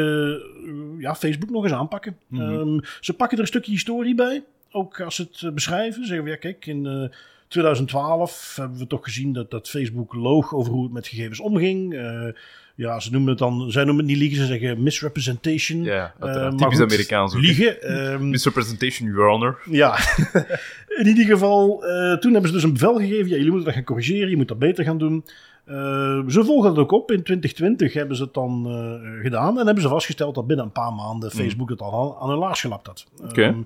[0.65, 2.17] eh, ja, Facebook nog eens aanpakken.
[2.27, 2.41] Mhm.
[2.41, 4.43] Ehm, ze pakken er een stukje historie bij.
[4.71, 6.05] Ook als ze het eh, beschrijven.
[6.05, 7.11] Zeggen we, ja kijk, in
[7.47, 11.93] 2012 hebben we toch gezien dat, dat Facebook loog over hoe het met gegevens omging.
[11.93, 12.27] Eh,
[12.75, 15.83] ja, ze noemen het dan, zij noemen het niet liegen, ze zeggen misrepresentation.
[15.83, 17.41] Ja, Eh, maar typisch goed, Amerikaans ook.
[17.41, 17.81] Liegen.
[17.81, 19.59] ehm, Misrepresentation, Your Honor.
[19.69, 19.97] ja,
[21.01, 23.29] in ieder geval, eh, toen hebben ze dus een bevel gegeven.
[23.29, 25.25] Ja, jullie moeten dat gaan corrigeren, je moet dat beter gaan doen.
[25.65, 27.11] Eh, ze volgen dat ook op.
[27.11, 29.59] In 2020 hebben ze het dan eh, gedaan.
[29.59, 32.61] En hebben ze vastgesteld dat binnen een paar maanden Facebook het al aan, hun laars
[32.61, 33.05] gelapt had.
[33.23, 33.43] Oké.
[33.43, 33.61] Ehm,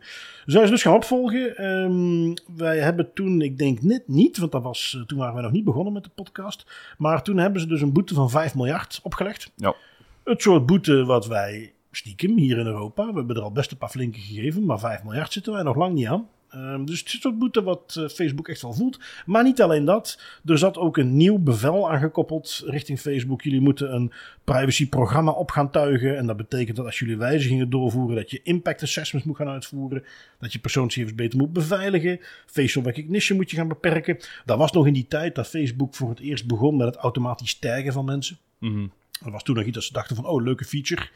[0.46, 1.58] zijn ze dus gaan opvolgen.
[1.58, 5.44] Ehm, wij hebben toen, ik denk net niet, want dat was, eh, toen waren wij
[5.44, 6.66] nog niet begonnen met de podcast.
[6.98, 9.52] Maar toen hebben ze dus een boete van 5 miljard opgelegd.
[9.56, 9.76] Ja.
[10.24, 13.78] Het soort boete wat wij stiekem hier in Europa, we hebben er al best een
[13.78, 16.28] paar flinke gegeven, maar 5 miljard zitten wij nog lang niet aan.
[16.50, 19.00] Ehm, dus het is soort boete wat eh, Facebook echt wel voelt.
[19.26, 20.22] Maar niet alleen dat.
[20.46, 23.42] Er zat ook een nieuw bevel aangekoppeld richting Facebook.
[23.42, 24.12] Jullie moeten een
[24.44, 26.18] privacyprogramma op gaan tuigen.
[26.18, 30.04] En dat betekent dat als jullie wijzigingen doorvoeren, dat je impact assessments moet gaan uitvoeren.
[30.40, 32.20] Dat je persoonsgegevens beter moet beveiligen.
[32.46, 34.18] Facial recognition moet je gaan beperken.
[34.46, 37.60] Dat was nog in die tijd dat Facebook voor het eerst begon met het automatisch
[37.60, 38.38] taggen van mensen.
[38.60, 38.88] Mhm.
[39.24, 41.10] Dat was toen nog iets dat ze dachten van, oh, leuke feature.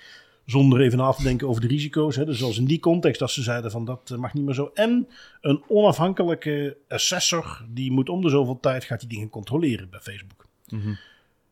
[0.46, 2.16] Zonder even na te denken over de risico's.
[2.16, 2.26] Hè.
[2.26, 4.72] Dus zoals in die context dat ze zeiden van, dat eh, mag niet meer zo.
[4.74, 5.08] En
[5.42, 10.48] een onafhankelijke assessor, die moet om de zoveel tijd, gaat die dingen controleren bij Facebook.
[10.68, 10.94] Mhm.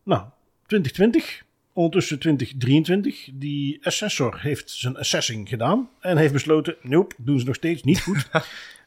[0.02, 0.24] Nou,
[0.66, 3.28] 2020, ondertussen 2023.
[3.32, 5.88] Die assessor heeft zijn assessing gedaan.
[6.00, 8.26] En heeft besloten, nope, doen ze nog steeds niet goed.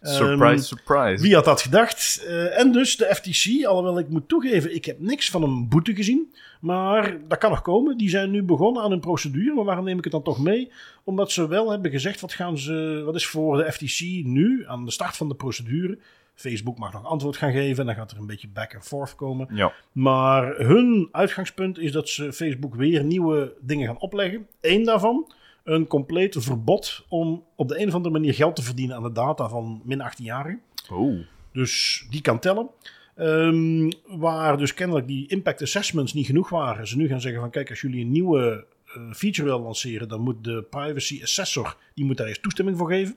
[0.02, 1.24] Surprise, Ehm, surprise.
[1.24, 2.24] wie had dat gedacht?
[2.28, 5.96] Eh, en dus de FTC, alhoewel ik moet toegeven, ik heb niks van een boete
[5.96, 6.34] gezien.
[6.62, 7.98] Maar dat kan nog komen.
[7.98, 9.54] Die zijn nu begonnen aan een procedure.
[9.54, 10.72] Maar waarom neem ik het dan toch mee?
[11.04, 14.86] Omdat ze wel hebben gezegd, wat, gaan ze, wat is voor de FTC nu aan
[14.86, 15.98] de start van de procedure?
[16.36, 19.16] Facebook mag nog antwoord gaan geven en dan gaat er een beetje back and forth
[19.16, 19.48] komen.
[19.56, 19.74] Ja.
[19.92, 24.48] Maar hun uitgangspunt is dat ze Facebook weer nieuwe dingen gaan opleggen.
[24.62, 28.96] Eén daarvan, een compleet verbod om op de een of andere manier geld te verdienen
[28.96, 30.62] aan de data van min 18-jarigen.
[30.92, 31.20] Oh.
[31.52, 32.70] Dus die kan tellen.
[33.16, 36.88] Ehm, waar dus kennelijk die impact assessments niet genoeg waren.
[36.88, 40.22] Ze nu gaan zeggen van kijk, als jullie een nieuwe eh, feature willen lanceren, dan
[40.22, 43.16] moet de privacy assessor, die moet daar eerst toestemming voor geven.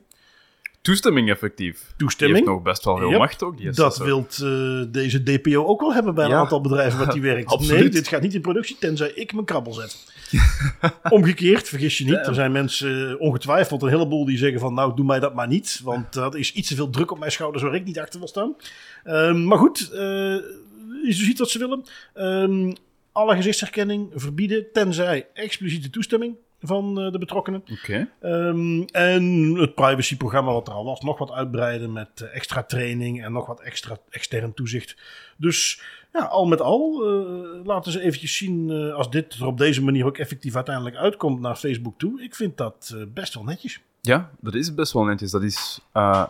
[0.81, 1.79] Toestemming effectief.
[1.87, 2.39] Die Toestemming.
[2.39, 3.19] heeft nog best wel veel Yep.
[3.19, 3.57] macht ook.
[3.57, 6.37] Die Dat wilt eh, deze DPO ook wel hebben bij een Ja.
[6.37, 7.49] aantal bedrijven wat die werkt.
[7.51, 7.79] Absoluut.
[7.79, 10.07] Nee, dit gaat niet in productie, tenzij ik mijn krabbel zet.
[11.09, 12.27] Omgekeerd, vergis je niet.
[12.27, 14.73] Er zijn mensen, eh, ongetwijfeld een heleboel, die zeggen van...
[14.73, 17.31] nou, doe mij dat maar niet, want dat is iets te veel druk op mijn
[17.31, 17.63] schouders...
[17.63, 18.55] waar ik niet achter wil staan.
[19.03, 21.83] Ehm, maar goed, eh, je ziet wat ze willen.
[22.13, 22.73] Ehm,
[23.11, 27.63] alle gezichtsherkenning verbieden, tenzij expliciete toestemming van eh, de betrokkenen.
[27.71, 28.09] Oké.
[28.19, 33.23] Ehm, en het privacyprogramma wat er al was, nog wat uitbreiden met eh, extra training
[33.23, 34.97] en nog wat extra extern toezicht.
[35.37, 35.81] Dus
[36.13, 40.05] ja, al met al eh, laten ze eventjes zien als dit er op deze manier
[40.05, 42.21] ook effectief uiteindelijk uitkomt naar Facebook toe.
[42.21, 43.81] Ik vind dat best wel netjes.
[44.01, 45.31] Ja, dat is best wel netjes.
[45.31, 45.79] Dat is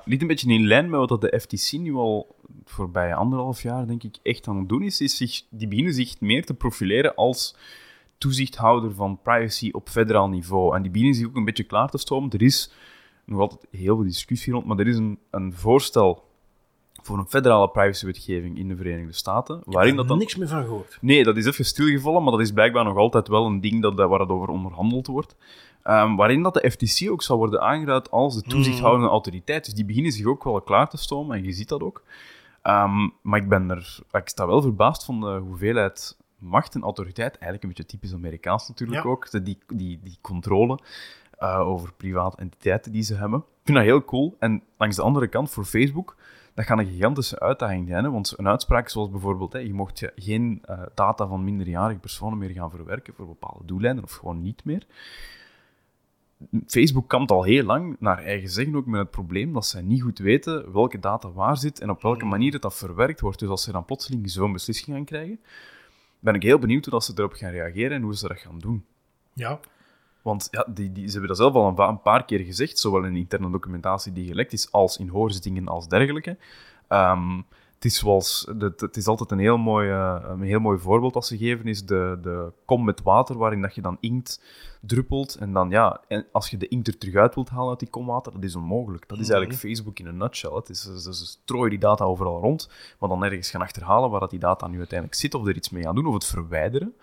[0.05, 4.03] niet een beetje in lijn met wat de FTC nu al voorbij anderhalf jaar, denk
[4.03, 5.01] ik, echt aan het doen is.
[5.01, 7.55] is zich, die beginnen zich meer te profileren als
[8.19, 10.75] toezichthouder van privacy op federaal niveau.
[10.75, 12.29] En die beginnen zich ook een beetje klaar te stomen.
[12.31, 12.71] Er is
[13.25, 16.27] nog altijd heel veel discussie rond, maar er is een, een voorstel
[17.01, 20.17] voor een federale privacywetgeving in de Verenigde Staten, waarin dat dan...
[20.17, 20.97] niks meer van gehoord.
[21.01, 23.95] Nee, dat is even stilgevallen, maar dat is blijkbaar nog altijd wel een ding dat,
[23.95, 25.35] waar het over onderhandeld wordt.
[25.83, 29.65] Ehm, waarin dat de FTC ook zal worden aangeduid als de toezichthoudende autoriteit.
[29.65, 32.03] Dus die beginnen zich ook wel klaar te stomen en je ziet dat ook.
[32.61, 33.99] Ehm, maar ik ben er...
[34.11, 38.67] Ik sta wel verbaasd van de hoeveelheid macht en autoriteit, eigenlijk een beetje typisch Amerikaans
[38.67, 39.09] natuurlijk Ja.
[39.09, 40.79] ook, die, die, die controle
[41.37, 43.39] eh, over private entiteiten die ze hebben.
[43.39, 44.35] Ik vind dat heel cool.
[44.39, 46.15] En langs de andere kant, voor Facebook,
[46.53, 48.03] dat gaat een gigantische uitdaging zijn.
[48.03, 48.11] Hè?
[48.11, 52.49] Want een uitspraak zoals bijvoorbeeld, hè, je mocht geen eh, data van minderjarige personen meer
[52.49, 54.85] gaan verwerken voor bepaalde doeleinden, of gewoon niet meer.
[56.67, 60.01] Facebook kampt al heel lang, naar eigen zeggen ook, met het probleem dat zij niet
[60.01, 63.39] goed weten welke data waar zit en op welke manier het dat verwerkt wordt.
[63.39, 65.39] Dus als ze dan plotseling zo'n beslissing gaan krijgen,
[66.19, 68.59] ben ik heel benieuwd hoe dat ze erop gaan reageren en hoe ze dat gaan
[68.59, 68.85] doen.
[69.33, 69.59] Ja.
[70.21, 73.15] Want ja, die, die, ze hebben dat zelf al een, paar keer gezegd, zowel in
[73.15, 76.37] interne documentatie die gelekt is, als in hoorzittingen als dergelijke.
[76.87, 77.41] Ehm,
[77.79, 81.25] het, is zoals, het is altijd een heel, mooi, eh, een heel mooi voorbeeld dat
[81.25, 84.41] ze geven, is de, de kom met water, waarin dat je dan inkt
[84.81, 85.35] druppelt.
[85.35, 87.89] En dan ja, en als je de inkt er terug uit wilt halen uit die
[87.89, 89.07] kom water, dat is onmogelijk.
[89.07, 89.33] Dat is Mhm.
[89.33, 90.51] eigenlijk Facebook in een nutshell.
[90.51, 94.19] Het is, ze, ze strooien die data overal rond, maar dan ergens gaan achterhalen waar
[94.19, 96.93] dat die data nu uiteindelijk zit, of er iets mee gaan doen, of het verwijderen.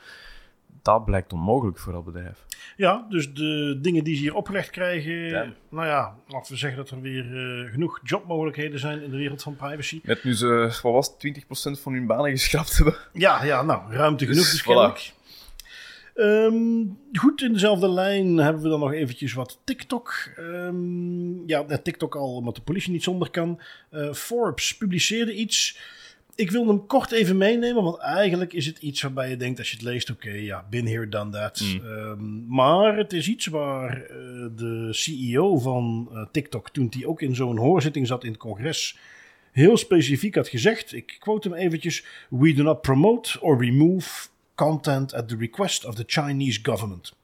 [0.86, 2.44] Dat blijkt onmogelijk voor dat bedrijf.
[2.76, 5.12] Ja, dus de dingen die ze hier opgelegd krijgen.
[5.12, 5.52] Ja.
[5.70, 9.42] Nou ja, laten we zeggen dat er weer eh, genoeg jobmogelijkheden zijn in de wereld
[9.42, 10.00] van privacy.
[10.02, 12.94] Net nu ze, wat was het, 20% van hun banen geschrapt hebben.
[13.12, 14.64] Ja, ja nou, ruimte genoeg Dus, dus voilà.
[14.64, 15.14] kennelijk.
[16.14, 20.14] Ehm, goed, in dezelfde lijn hebben we dan nog eventjes wat TikTok.
[20.36, 23.60] Ehm, ja, net TikTok al, omdat de politie niet zonder kan.
[23.90, 25.78] Eh, Forbes publiceerde iets.
[26.36, 29.70] Ik wil hem kort even meenemen, want eigenlijk is het iets waarbij je denkt als
[29.70, 31.60] je het leest, oké, ja, been here, done that.
[31.60, 31.80] Mm.
[31.84, 34.08] Ehm, maar het is iets waar eh,
[34.56, 38.98] de CEO van eh, TikTok, toen hij ook in zo'n hoorzitting zat in het congres,
[39.52, 45.14] heel specifiek had gezegd, ik quote hem eventjes, we do not promote or remove content
[45.14, 47.14] at the request of the Chinese government.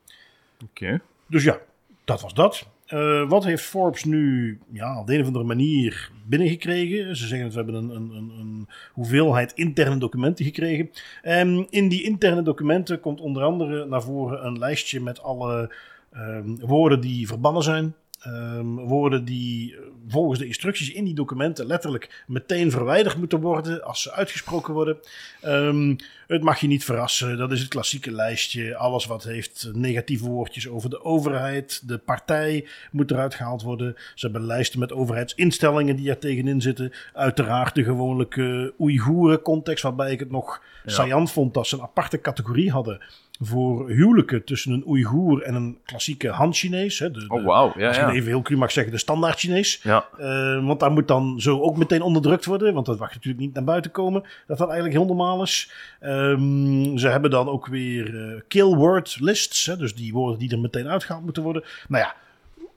[0.64, 1.00] Oké.
[1.26, 1.60] Dus ja,
[2.04, 2.66] dat was dat.
[2.92, 7.16] Eh, wat heeft Forbes nu ja, op de een of andere manier binnengekregen?
[7.16, 10.90] Ze zeggen dat we hebben een, een, een, hoeveelheid interne documenten gekregen.
[11.22, 15.74] En in die interne documenten komt onder andere naar voren een lijstje met alle
[16.12, 17.94] ehm, woorden die verbannen zijn.
[18.22, 23.84] Ehm, woorden die eh, volgens de instructies in die documenten letterlijk meteen verwijderd moeten worden
[23.84, 24.98] als ze uitgesproken worden.
[25.40, 28.76] Ehm, het mag je niet verrassen, dat is het klassieke lijstje.
[28.76, 33.94] Alles wat heeft negatieve woordjes over de overheid, de partij moet eruit gehaald worden.
[34.14, 36.92] Ze hebben lijsten met overheidsinstellingen die er tegenin zitten.
[37.12, 40.92] Uiteraard de gewone Oeigoeren context, waarbij ik het nog Ja.
[40.92, 43.00] saillant vond dat ze een aparte categorie hadden
[43.40, 46.98] voor huwelijken tussen een Oeigoer en een klassieke Han-Chinees.
[46.98, 47.72] hè, De, de- Oh, wauw.
[47.76, 48.08] Ja, als je ja.
[48.08, 49.80] het even heel cru mag zeggen, de standaard Chinees.
[49.82, 52.74] Ja, Eh, want daar moet dan zo ook meteen onderdrukt worden.
[52.74, 54.22] Want dat mag natuurlijk niet naar buiten komen.
[54.46, 55.72] Dat dat eigenlijk heel normaal is.
[56.00, 59.66] Ehm, ze hebben dan ook weer eh, kill word lists.
[59.66, 61.64] Hè, dus die woorden die er meteen uitgehaald moeten worden.
[61.88, 62.14] Nou ja,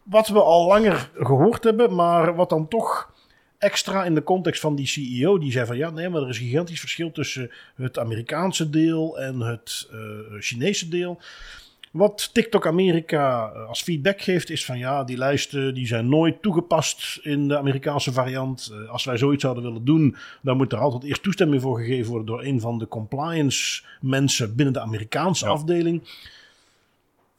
[0.04, 1.96] wat we al langer gehoord hebben.
[1.96, 3.13] Maar wat dan toch
[3.65, 5.38] extra in de context van die CEO.
[5.38, 9.19] Die zei van ja, nee, maar er is een gigantisch verschil tussen het Amerikaanse deel
[9.19, 9.97] en het eh,
[10.39, 11.19] Chinese deel.
[11.91, 16.41] Wat TikTok Amerika eh, als feedback geeft, is van ja, die lijsten die zijn nooit
[16.41, 18.71] toegepast in de Amerikaanse variant.
[18.71, 22.10] Eh, Als wij zoiets zouden willen doen, dan moet er altijd eerst toestemming voor gegeven
[22.10, 25.51] worden door een van de compliance mensen binnen de Amerikaanse Ja.
[25.51, 26.04] afdeling.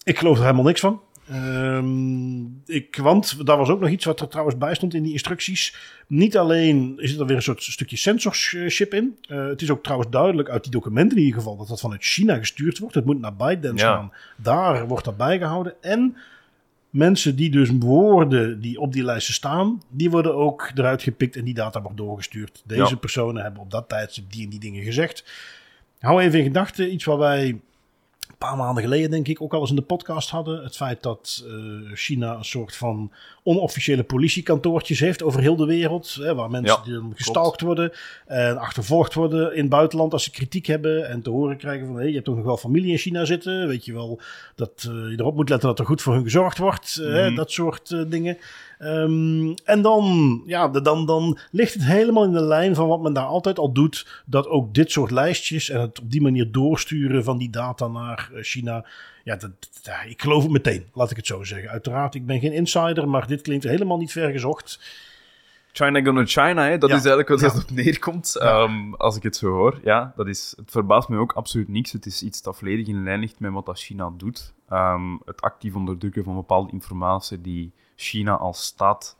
[0.05, 1.01] Ik geloof er helemaal niks van.
[1.29, 5.13] Ehm, ik, want daar was ook nog iets wat er trouwens bij stond in die
[5.13, 5.77] instructies.
[6.07, 9.17] Niet alleen is er weer een soort stukje censorship in.
[9.29, 12.05] Eh, het is ook trouwens duidelijk uit die documenten in ieder geval dat dat vanuit
[12.05, 12.95] China gestuurd wordt.
[12.95, 13.95] Het moet naar ByteDance Ja.
[13.95, 14.13] gaan.
[14.37, 15.75] Daar wordt dat bijgehouden.
[15.81, 16.17] En
[16.91, 21.45] mensen die dus woorden die op die lijsten staan, die worden ook eruit gepikt en
[21.45, 22.63] die data wordt doorgestuurd.
[22.67, 22.97] Deze Ja.
[22.97, 25.25] personen hebben op dat tijdstip die en die dingen gezegd.
[25.99, 27.61] Hou even in gedachten iets waar wij
[28.39, 30.63] een paar maanden geleden, denk ik, ook al eens in de podcast hadden.
[30.63, 31.53] Het feit dat eh,
[31.95, 36.17] China een soort van onofficiële politiekantoortjes heeft over heel de wereld.
[36.21, 37.93] Hè, waar mensen Ja, die dan gestalkt worden
[38.27, 41.09] en achtervolgd worden in het buitenland als ze kritiek hebben.
[41.09, 43.69] En te horen krijgen van, hé, je hebt toch nog wel familie in China zitten.
[43.69, 44.21] Weet je wel
[44.55, 46.97] dat eh, je erop moet letten dat er goed voor hun gezorgd wordt.
[46.97, 47.35] eh, hè, Mhm.
[47.35, 48.39] dat soort eh, dingen.
[48.79, 53.13] Ehm, en dan, ja, dan, dan ligt het helemaal in de lijn van wat men
[53.13, 54.23] daar altijd al doet.
[54.27, 58.31] Dat ook dit soort lijstjes en het op die manier doorsturen van die data naar
[58.35, 58.85] eh, China.
[59.25, 59.51] Ja, dat,
[59.83, 61.71] ja, ik geloof het meteen, laat ik het zo zeggen.
[61.71, 64.81] Uiteraard, ik ben geen insider, maar dit klinkt helemaal niet ver gezocht.
[65.73, 66.79] China gonna China, hè?
[66.79, 66.97] dat Ja.
[66.97, 67.47] is eigenlijk wat Ja.
[67.47, 68.37] het op neerkomt.
[68.41, 68.47] Ja.
[68.63, 69.81] Ehm, als ik het zo hoor.
[69.85, 71.93] Ja, dat is, het verbaast me ook absoluut niks.
[71.93, 74.53] Het is iets dat volledig in lijn ligt met wat dat China doet.
[74.69, 79.17] Ehm, het actief onderdrukken van bepaalde informatie die China als staat,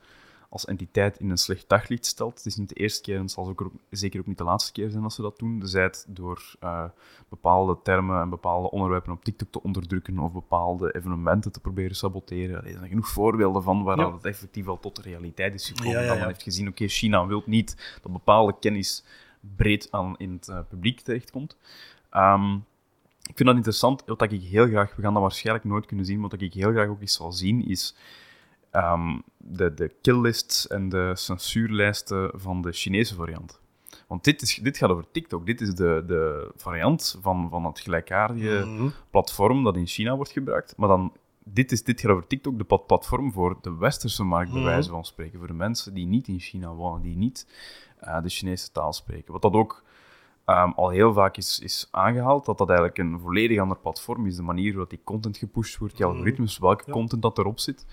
[0.49, 2.37] als entiteit in een slecht daglicht stelt.
[2.37, 4.43] Het is niet de eerste keer en het zal ook, ook- zeker ook niet de
[4.43, 5.61] laatste keer zijn dat ze dat doen.
[5.67, 6.83] Zij het door eh,
[7.29, 12.65] bepaalde termen en bepaalde onderwerpen op TikTok te onderdrukken of bepaalde evenementen te proberen saboteren.
[12.65, 14.09] Er zijn genoeg voorbeelden van waar Ja.
[14.09, 15.91] dat effectief al tot de realiteit is gekomen.
[15.91, 19.03] Ja, ja, Dat men heeft gezien, oké, China wil niet dat bepaalde kennis
[19.55, 21.57] breed aan in het eh, publiek terechtkomt.
[22.09, 22.53] Ehm,
[23.21, 24.03] ik vind dat interessant.
[24.05, 26.87] Wat ik heel graag, we gaan dat waarschijnlijk nooit kunnen zien, wat ik heel graag
[26.87, 27.95] ook eens zal zien, is
[28.81, 33.59] ehm, de, de killlists en de censuurlijsten van de Chinese variant.
[34.07, 35.45] Want dit, is, dit gaat over TikTok.
[35.45, 38.87] Dit is de, de variant van, van het gelijkaardige Mhm.
[39.11, 40.73] platform dat in China wordt gebruikt.
[40.77, 41.13] Maar dan,
[41.43, 44.69] dit, is, dit gaat over TikTok, de plat- platform voor de westerse markt, bij Mhm.
[44.69, 45.37] wijze van spreken.
[45.39, 47.47] Voor de mensen die niet in China wonen, die niet
[47.99, 49.33] eh, de Chinese taal spreken.
[49.33, 49.83] Wat dat ook
[50.45, 54.35] ehm, al heel vaak is, is aangehaald, dat dat eigenlijk een volledig ander platform is.
[54.35, 56.13] De manier waarop die content gepusht wordt, die Mhm.
[56.15, 56.91] algoritmes, welke Ja.
[56.91, 57.85] content dat erop zit.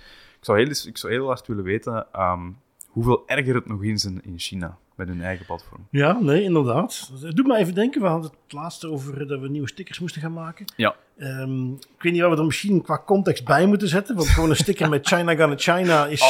[0.45, 2.51] Ik zou heel, ik zou heel hard willen weten ehm,
[2.89, 5.87] hoeveel erger het nog is in, in China met hun eigen platform.
[5.91, 7.11] Ja, nee, inderdaad.
[7.21, 10.21] Het doet me even denken, we hadden het laatst over dat we nieuwe stickers moesten
[10.21, 10.67] gaan maken.
[10.77, 10.97] Ja.
[11.19, 14.17] Ehm, ik weet niet waar we er misschien qua context bij moeten zetten.
[14.17, 16.23] Want gewoon een sticker met China Gonna China is...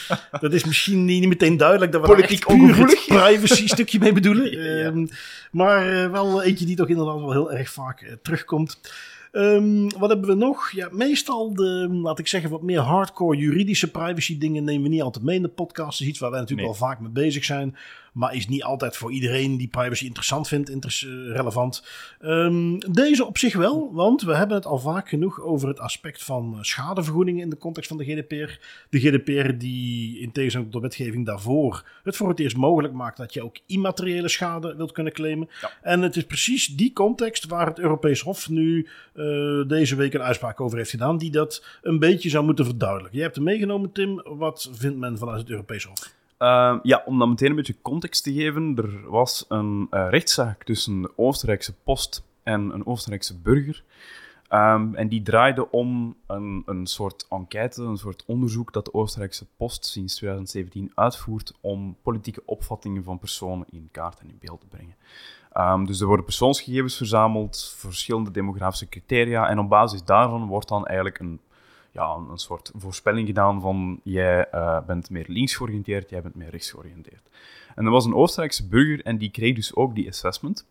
[0.40, 2.14] Dat is misschien niet meteen duidelijk dat we Oh.
[2.14, 4.50] Politiek daar echt puur het privacy stukje mee bedoelen.
[4.62, 4.84] Ja.
[4.84, 5.06] Ehm,
[5.50, 8.80] maar eh, wel eentje die toch inderdaad wel heel erg vaak eh, terugkomt.
[9.32, 10.70] Ehm, wat hebben we nog?
[10.70, 15.02] Ja, meestal de, laat ik zeggen, wat meer hardcore juridische privacy dingen nemen we niet
[15.02, 15.90] altijd mee in de podcast.
[15.90, 16.78] Dat is iets waar wij natuurlijk Nee.
[16.78, 17.76] wel vaak mee bezig zijn.
[18.12, 21.86] Maar is niet altijd voor iedereen die privacy interessant vindt, eh, relevant.
[22.20, 26.24] Ehm, deze op zich wel, want we hebben het al vaak genoeg over het aspect
[26.24, 28.58] van eh, schadevergoedingen in de context van de GDPR.
[28.90, 33.16] De GDPR die in tegenstelling tot de wetgeving daarvoor het voor het eerst mogelijk maakt
[33.16, 35.48] dat je ook immateriële schade wilt kunnen claimen.
[35.60, 35.70] Ja.
[35.82, 39.24] En het is precies die context waar het Europees Hof nu eh,
[39.66, 43.14] deze week een uitspraak over heeft gedaan, die dat een beetje zou moeten verduidelijken.
[43.14, 44.22] Jij hebt hem meegenomen, Tim.
[44.24, 46.20] Wat vindt men vanuit het Europees Hof?
[46.42, 48.76] Ehm, ja, om dan meteen een beetje context te geven.
[48.76, 53.84] Er was een eh, rechtszaak tussen de Oostenrijkse post en een Oostenrijkse burger.
[54.48, 59.46] Ehm, en die draaide om een, een soort enquête, een soort onderzoek dat de Oostenrijkse
[59.56, 64.66] post sinds 2017 uitvoert om politieke opvattingen van personen in kaart en in beeld te
[64.66, 64.96] brengen.
[65.52, 70.86] Ehm, dus er worden persoonsgegevens verzameld, verschillende demografische criteria, en op basis daarvan wordt dan
[70.86, 71.40] eigenlijk een
[71.92, 76.50] ja, een, soort voorspelling gedaan van jij eh, bent meer links georiënteerd, jij bent meer
[76.50, 77.28] rechts georiënteerd.
[77.74, 80.66] En er was een Oostenrijkse burger en die kreeg dus ook die assessment.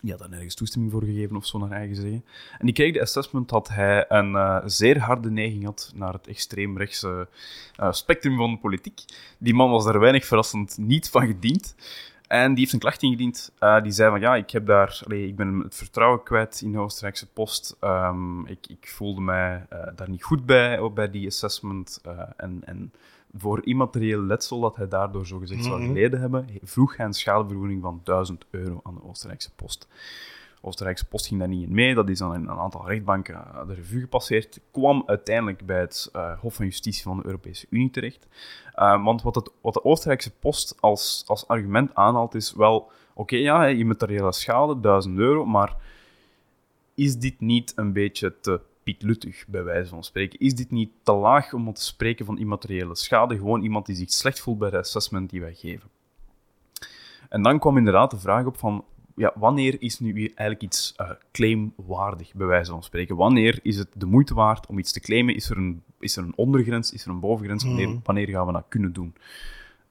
[0.00, 2.24] Die had daar nergens toestemming voor gegeven of zo, naar eigen zeggen.
[2.58, 6.26] En die kreeg de assessment dat hij een eh, zeer harde neiging had naar het
[6.26, 7.28] extreemrechtse
[7.76, 9.04] eh, spectrum van de politiek.
[9.38, 11.74] Die man was daar weinig verrassend niet van gediend.
[12.30, 13.52] En die heeft een klacht ingediend.
[13.58, 16.72] Eh, die zei van ja, ik, heb daar, allee, ik ben het vertrouwen kwijt in
[16.72, 17.76] de Oostenrijkse post.
[17.80, 22.00] Ehm, ik, ik voelde mij eh, daar niet goed bij, ook bij die assessment.
[22.02, 22.92] Eh, en, en
[23.36, 25.86] voor immaterieel letsel dat hij daardoor zogezegd zou Mhm.
[25.88, 29.88] geleden hebben, vroeg hij een schadevergoeding van 1000 euro aan de Oostenrijkse post.
[30.60, 31.94] Oostenrijkse post ging daar niet in mee.
[31.94, 34.60] Dat is dan in een aantal rechtbanken eh, de revue gepasseerd.
[34.70, 38.26] Kwam uiteindelijk bij het eh, Hof van Justitie van de Europese Unie terecht.
[38.76, 42.90] Uh, want wat, het, wat de Oostenrijkse post als, als argument aanhaalt is wel...
[43.14, 45.76] Oké, ja, immateriële schade, 1000 euro, maar
[46.94, 50.38] is dit niet een beetje te pietluttig, bij wijze van spreken?
[50.38, 53.36] Is dit niet te laag om te spreken van immateriële schade?
[53.36, 55.88] Gewoon iemand die zich slecht voelt bij de assessment die wij geven.
[57.28, 58.84] En dan kwam inderdaad de vraag op van...
[59.20, 63.16] Ja, wanneer is nu eigenlijk iets uh, claimwaardig, bij wijze van spreken?
[63.16, 65.34] Wanneer is het de moeite waard om iets te claimen?
[65.34, 66.92] Is er een, is er een ondergrens?
[66.92, 67.64] Is er een bovengrens?
[67.64, 67.98] Wanneer, Mhm.
[68.02, 69.14] wanneer gaan we dat kunnen doen?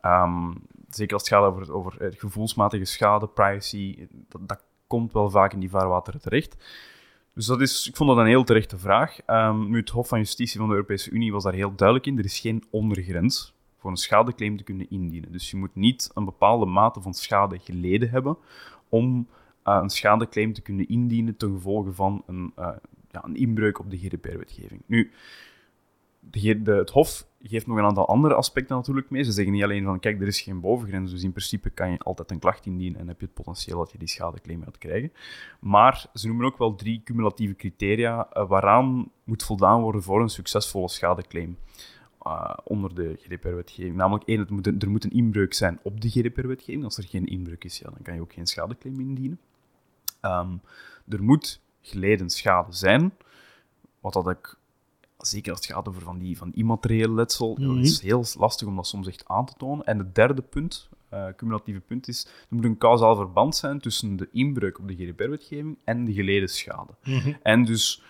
[0.01, 0.51] Ehm,
[0.89, 5.53] zeker als het gaat over, over eh, gevoelsmatige schade, privacy, dat, dat komt wel vaak
[5.53, 6.55] in die vaarwateren terecht.
[7.33, 9.19] Dus dat is, ik vond dat een heel terechte vraag.
[9.25, 12.17] Ehm, nu, het Hof van Justitie van de Europese Unie was daar heel duidelijk in.
[12.17, 15.31] Er is geen ondergrens voor een schadeclaim te kunnen indienen.
[15.31, 18.37] Dus je moet niet een bepaalde mate van schade geleden hebben
[18.89, 19.27] om
[19.65, 22.69] uh, een schadeclaim te kunnen indienen ten gevolge van een, uh,
[23.11, 24.81] ja, een inbreuk op de GDPR-wetgeving.
[24.85, 25.11] Nu,
[26.31, 29.23] de, het Hof geeft nog een aantal andere aspecten natuurlijk mee.
[29.23, 31.97] Ze zeggen niet alleen van, kijk, er is geen bovengrens, dus in principe kan je
[31.97, 35.11] altijd een klacht indienen en heb je het potentieel dat je die schadeclaim gaat krijgen.
[35.59, 40.29] Maar ze noemen ook wel drie cumulatieve criteria uh, waaraan moet voldaan worden voor een
[40.29, 41.57] succesvolle schadeclaim.
[42.29, 43.95] Uh, onder de GDPR-wetgeving.
[43.95, 46.83] Namelijk, één, het moet een, er moet een inbreuk zijn op de GDPR-wetgeving.
[46.83, 49.39] Als er geen inbreuk is, ja, dan kan je ook geen schadeclaim indienen.
[50.21, 50.61] Um,
[51.07, 53.13] er moet geleden schade zijn,
[53.99, 54.55] wat dat ik,
[55.17, 57.75] zeker als het gaat over van die van immaterieel letsel, mm -hmm.
[57.75, 59.85] dat is heel lastig om dat soms echt aan te tonen.
[59.85, 64.15] En het derde punt, uh, cumulatieve punt, is er moet een kausaal verband zijn tussen
[64.15, 66.93] de inbreuk op de GDPR-wetgeving en de geleden schade.
[67.03, 67.37] Mm -hmm.
[67.41, 68.03] En dus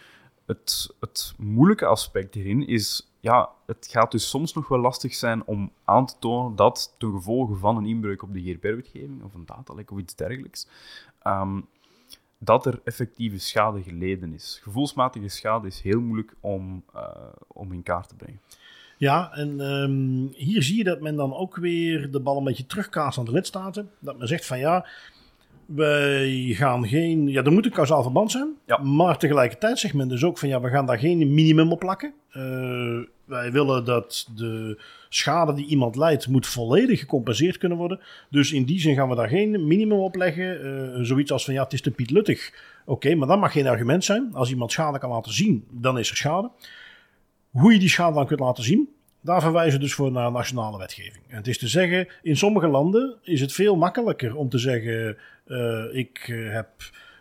[0.45, 5.45] het, het moeilijke aspect hierin is ja, het gaat dus soms nog wel lastig zijn
[5.45, 9.45] om aan te tonen dat ten gevolge van een inbreuk op de GDPR-wetgeving of een
[9.45, 10.67] datalek of iets dergelijks,
[11.23, 11.67] um,
[12.37, 14.59] dat er effectieve schade geleden is.
[14.63, 17.03] Gevoelsmatige schade is heel moeilijk om, uh,
[17.47, 18.41] om in kaart te brengen.
[18.97, 22.65] Ja, en um, hier zie je dat men dan ook weer de bal een beetje
[22.65, 23.91] terugkaast aan de lidstaten.
[23.99, 24.87] Dat men zegt van ja,
[25.75, 27.27] wij gaan geen.
[27.27, 28.47] Ja, er moet een kausaal verband zijn.
[28.65, 28.77] Ja.
[28.77, 32.13] Maar tegelijkertijd zegt men dus ook van ja, we gaan daar geen minimum op plakken.
[32.33, 37.99] Uh, wij willen dat de schade die iemand leidt, moet volledig gecompenseerd kunnen worden.
[38.29, 40.65] Dus in die zin gaan we daar geen minimum op leggen.
[40.65, 42.53] Uh, zoiets als van ja, het is te pietluttig.
[42.81, 44.29] Oké, okay, maar dat mag geen argument zijn.
[44.33, 46.49] Als iemand schade kan laten zien, dan is er schade.
[47.49, 48.89] Hoe je die schade dan kunt laten zien,
[49.21, 51.23] Daar verwijzen we dus voor naar nationale wetgeving.
[51.27, 55.17] En het is te zeggen, in sommige landen is het veel makkelijker om te zeggen:
[55.91, 56.69] ik uh, heb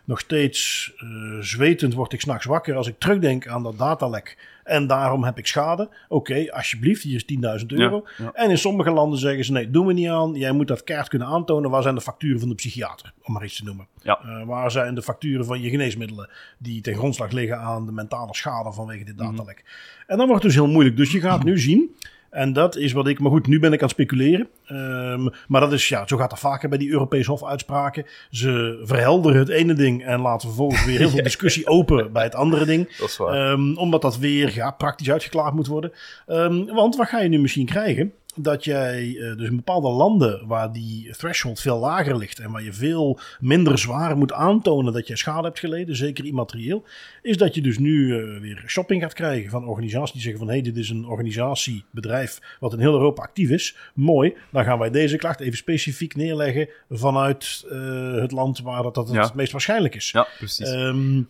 [0.09, 4.37] nog steeds uh, zwetend word ik s'nachts wakker als ik terugdenk aan dat datalek.
[4.63, 5.89] En daarom heb ik schade.
[6.07, 8.05] Oké, alsjeblieft, hier is 10.000 euro.
[8.33, 10.33] En in sommige landen zeggen ze: nee, doen we niet aan.
[10.33, 11.69] Jij moet dat kaart kunnen aantonen.
[11.69, 13.13] Waar zijn de facturen van de psychiater?
[13.23, 13.87] Om maar iets te noemen.
[14.01, 14.19] Ja.
[14.25, 16.29] Uh, waar zijn de facturen van je geneesmiddelen?
[16.57, 19.25] Die ten grondslag liggen aan de mentale schade vanwege dit mhm.
[19.25, 19.63] datalek.
[20.07, 20.97] En dan wordt het dus heel moeilijk.
[20.97, 21.95] Dus je gaat nu zien
[22.29, 23.19] en dat is wat ik.
[23.19, 24.47] Maar goed, nu ben ik aan het speculeren.
[24.71, 28.05] Um, maar dat is, ja, zo gaat het vaker bij die Europese Hofuitspraken.
[28.31, 32.35] Ze verhelderen het ene ding en laten vervolgens weer heel veel discussie open bij het
[32.35, 32.87] andere ding.
[32.97, 33.51] Dat is waar.
[33.51, 35.91] Um, omdat dat weer ja, praktisch uitgeklaard moet worden.
[36.27, 38.13] Um, want wat ga je nu misschien krijgen?
[38.41, 42.63] Dat jij uh, dus in bepaalde landen waar die threshold veel lager ligt en waar
[42.63, 46.83] je veel minder zwaar moet aantonen dat je schade hebt geleden, zeker immaterieel,
[47.21, 50.47] is dat je dus nu uh, weer shopping gaat krijgen van organisaties die zeggen van
[50.47, 53.75] hé, hey, dit is een organisatiebedrijf wat in heel Europa actief is.
[53.93, 58.95] Mooi, dan gaan wij deze klacht even specifiek neerleggen vanuit uh, het land waar dat,
[58.95, 59.23] dat het, ja.
[59.23, 60.11] het meest waarschijnlijk is.
[60.11, 60.69] Ja, precies.
[60.69, 61.25] Um,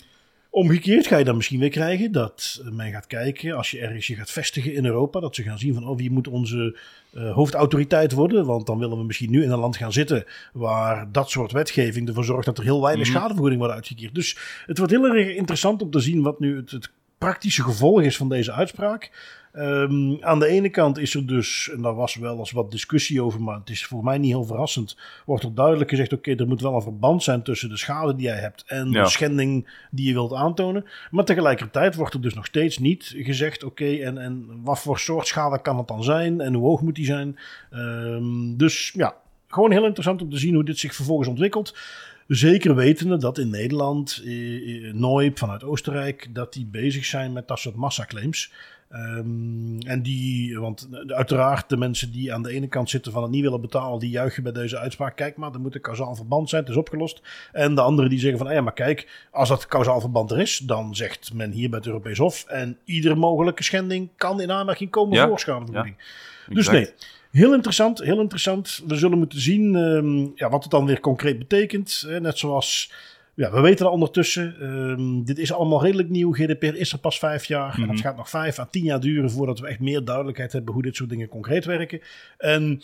[0.52, 4.16] Omgekeerd ga je dan misschien weer krijgen dat men gaat kijken, als je ergens je
[4.16, 6.78] gaat vestigen in Europa, dat ze gaan zien van, oh, wie moet onze
[7.14, 8.45] uh, hoofdautoriteit worden?
[8.45, 12.08] Want dan willen we misschien nu in een land gaan zitten waar dat soort wetgeving
[12.08, 14.16] ervoor zorgt dat er heel weinig mm schadevergoeding wordt uitgekeerd.
[14.16, 18.02] Dus het wordt heel erg interessant om te zien wat nu het, het praktische gevolg
[18.02, 19.12] is van deze uitspraak.
[19.54, 23.24] Um, aan de ene kant is er dus, en daar was wel eens wat discussie
[23.24, 26.47] over, maar het is voor mij niet heel verrassend, wordt er duidelijk gezegd: oké, er
[26.47, 30.08] moet wel een verband zijn tussen de schade die jij hebt en de schending die
[30.08, 30.86] je wilt aantonen.
[31.12, 35.28] Maar tegelijkertijd wordt er dus nog steeds niet gezegd: oké, en, en wat voor soort
[35.28, 37.38] schade kan het dan zijn en hoe hoog moet die zijn?
[37.72, 39.16] Um, dus ja,
[39.47, 41.78] gewoon heel interessant om te zien hoe dit zich vervolgens ontwikkelt.
[42.28, 47.60] Zeker wetende dat in Nederland, eh, eh vanuit Oostenrijk, dat die bezig zijn met dat
[47.60, 48.52] soort massaclaims.
[48.92, 53.32] Um, en die, want uiteraard de mensen die aan de ene kant zitten van het
[53.32, 55.16] niet willen betalen, die juichen bij deze uitspraak.
[55.16, 57.22] Kijk maar, er moet een kausaal verband zijn, het is opgelost.
[57.52, 60.40] En de anderen die zeggen van, ah ja, maar kijk, als dat kausaal verband er
[60.40, 62.46] is, dan zegt men hier bij het Europees Hof.
[62.48, 65.96] En iedere mogelijke schending kan in aanmerking komen ja, voor schadevergoeding.
[66.48, 66.94] Ja, dus nee,
[67.32, 68.84] Heel interessant, heel interessant.
[68.88, 72.06] We zullen moeten zien um, ja, wat het dan weer concreet betekent.
[72.20, 72.92] Net zoals
[73.40, 76.32] ja, we weten al ondertussen, um, dit is allemaal redelijk nieuw.
[76.34, 77.74] GDPR is er pas vijf jaar.
[77.76, 78.00] En het mhm.
[78.00, 80.96] gaat nog vijf à tien jaar duren voordat we echt meer duidelijkheid hebben hoe dit
[80.96, 82.02] soort dingen concreet werken.
[82.38, 82.82] En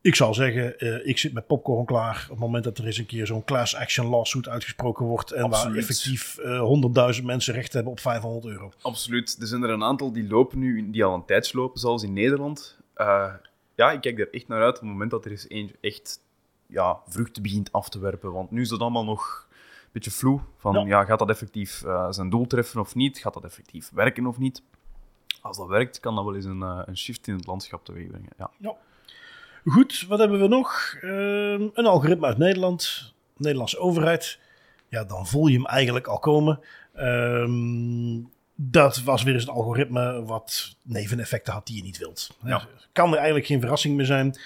[0.00, 2.98] ik zal zeggen, uh, ik zit met popcorn klaar op het moment dat er eens
[2.98, 5.30] een keer zo'n class action lawsuit uitgesproken wordt.
[5.30, 8.72] En waar effectief uh, eh, 100.000 mensen recht hebben op 500 euro.
[8.82, 9.36] Absoluut.
[9.40, 12.12] Er zijn er een aantal die lopen nu, die al een tijd lopen, zoals in
[12.12, 12.78] Nederland.
[12.96, 13.32] Uh,
[13.74, 16.20] ja, ik kijk er echt naar uit op het moment dat er eens eentje echt
[16.66, 18.32] ja, vruchten begint af te werpen.
[18.32, 19.44] Want nu is dat allemaal nog
[19.94, 20.40] beetje vloe.
[20.56, 21.04] Van ja.
[21.04, 23.18] gaat dat effectief uh, zijn doel treffen of niet?
[23.18, 24.62] Gaat dat effectief werken of niet?
[25.40, 28.30] Als dat werkt, kan dat wel eens een, uh, een shift in het landschap teweegbrengen.
[28.38, 28.50] Ja.
[28.58, 28.74] ja.
[29.64, 30.96] Goed, wat hebben we nog?
[31.00, 31.10] Uh,
[31.52, 34.38] een algoritme uit Nederland, Nederlandse overheid.
[34.88, 36.60] Ja, dan voel je hem eigenlijk al komen.
[36.94, 38.22] Ehm,
[38.54, 42.36] dat was weer eens een algoritme wat neveneffecten had die je niet wilt.
[42.42, 42.68] Ja.
[42.92, 44.38] Kan er eigenlijk geen verrassing meer zijn.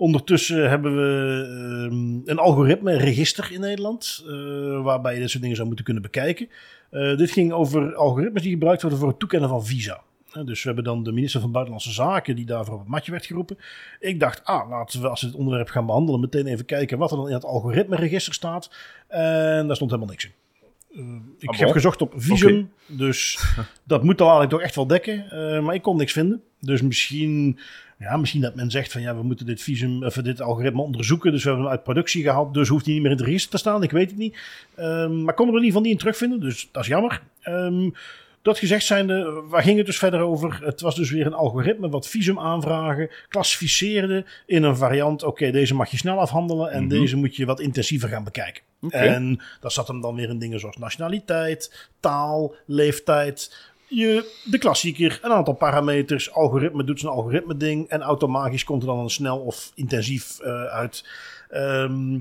[0.00, 5.66] Ondertussen hebben we ehm, een algoritme-register in Nederland, uh, waarbij je dit soort dingen zou
[5.66, 6.48] moeten kunnen bekijken.
[6.90, 10.00] Uh, dit ging over algoritmes die gebruikt worden voor het toekennen van visa.
[10.36, 13.10] Uh, dus we hebben dan de minister van Buitenlandse Zaken die daarvoor op het matje
[13.10, 13.58] werd geroepen.
[13.98, 17.10] Ik dacht, ah, laten we als we het onderwerp gaan behandelen meteen even kijken wat
[17.10, 18.70] er dan in het algoritme-register staat.
[19.08, 20.32] En daar stond helemaal niks in.
[20.90, 23.44] Uh, ik ah, heb gezocht op Visum, dus
[23.84, 25.24] dat moet dan eigenlijk toch echt wel dekken.
[25.32, 26.42] Uh, maar ik kon niks vinden.
[26.60, 27.58] Dus misschien
[28.00, 31.32] ja, misschien dat men zegt van ja, we moeten dit visum, of dit algoritme onderzoeken.
[31.32, 32.54] Dus we hebben hem uit productie gehaald.
[32.54, 33.82] Dus hoeft hij niet meer in het register te staan.
[33.82, 34.38] Ik weet het niet.
[34.78, 36.40] Um, maar konden we in ieder geval niet in terugvinden.
[36.40, 37.22] Dus dat is jammer.
[37.44, 37.94] Um,
[38.42, 40.60] dat gezegd zijnde, waar ging het dus verder over?
[40.64, 45.22] Het was dus weer een algoritme wat visum aanvragen klassificeerde in een variant.
[45.22, 46.88] Oké, deze mag je snel afhandelen en mhm.
[46.88, 48.62] deze moet je wat intensiever gaan bekijken.
[48.88, 55.18] En dat zat hem dan weer in dingen zoals nationaliteit, taal, leeftijd, je, de klassieker,
[55.22, 59.38] een aantal parameters, algoritme doet zijn algoritme ding en automatisch komt er dan een snel
[59.38, 61.04] of intensief uh, uit.
[61.54, 62.20] Um,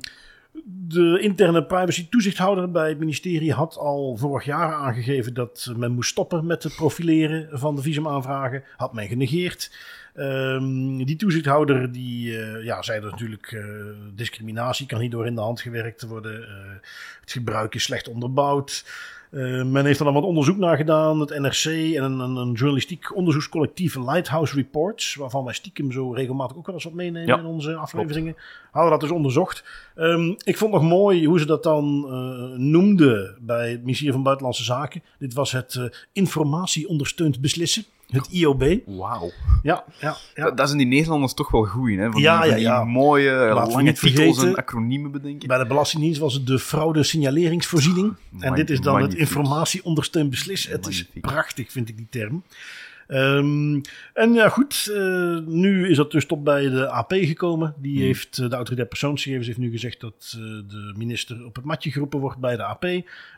[0.65, 6.09] de interne privacy toezichthouder bij het ministerie had al vorig jaar aangegeven dat men moest
[6.09, 8.63] stoppen met het profileren van de visumaanvragen.
[8.75, 9.71] Had men genegeerd.
[10.15, 13.63] Um, die toezichthouder die, uh, ja, zei dat natuurlijk uh,
[14.15, 16.47] discriminatie kan hierdoor in de hand gewerkt worden.
[17.21, 18.85] Het gebruik is slecht onderbouwd.
[19.31, 21.19] Uh, men heeft er dan wat onderzoek naar gedaan.
[21.19, 21.65] Het NRC
[21.95, 26.75] en een, een, een journalistiek onderzoekscollectief Lighthouse Reports, waarvan wij stiekem zo regelmatig ook wel
[26.75, 28.35] eens wat meenemen in onze afleveringen,
[28.71, 29.63] hadden dat dus onderzocht.
[29.95, 34.23] Um, ik vond nog mooi hoe ze dat dan uh, noemden bij het ministerie van
[34.23, 35.03] Buitenlandse Zaken.
[35.19, 37.83] Dit was het uh, informatie ondersteund beslissen.
[38.09, 38.79] Het IOB.
[38.85, 39.31] Wauw.
[39.63, 40.43] Ja, ja, ja.
[40.43, 42.11] Dat, dat zijn die Nederlanders toch wel goed in, hè?
[42.11, 42.83] Van Ja, die, ja, ja.
[42.83, 45.47] mooie, Laten lange titels en acroniemen bedenken.
[45.47, 48.15] Bij de Belastingdienst was het de fraude signaleringsvoorziening.
[48.39, 50.67] en Mag- dit is dan het informatie ondersteund beslis.
[50.67, 52.43] Het is prachtig, vind ik die term.
[53.07, 53.79] Ehm,
[54.13, 54.91] en ja, goed.
[54.93, 57.73] eh, nu is dat dus tot bij de AP gekomen.
[57.77, 58.05] Die Hmm.
[58.05, 61.91] heeft, eh, de autoriteit persoonsgegevens heeft nu gezegd dat eh, de minister op het matje
[61.91, 62.85] geroepen wordt bij de AP.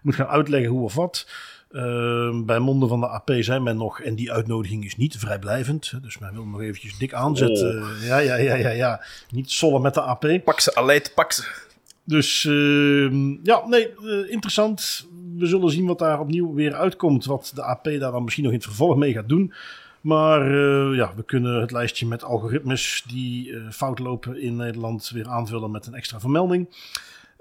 [0.02, 1.28] Moet gaan uitleggen hoe of wat.
[1.74, 5.94] Ehm, bij monden van de AP zijn men nog, en die uitnodiging is niet vrijblijvend.
[6.02, 7.84] Dus men wil nog eventjes dik aanzetten.
[8.02, 9.04] Ja, ja, ja, ja, ja.
[9.30, 10.40] Niet sollen met de AP.
[10.44, 11.70] Pak ze, Aleid, pak ze.
[12.04, 15.08] Dus ehm, ja, nee, eh, interessant.
[15.38, 17.26] We zullen zien wat daar opnieuw weer uitkomt.
[17.26, 19.54] Wat de AP daar dan misschien nog in het vervolg mee gaat doen.
[20.02, 25.10] Maar eh, ja, we kunnen het lijstje met algoritmes die eh, fout lopen in Nederland
[25.10, 26.68] weer aanvullen met een extra vermelding.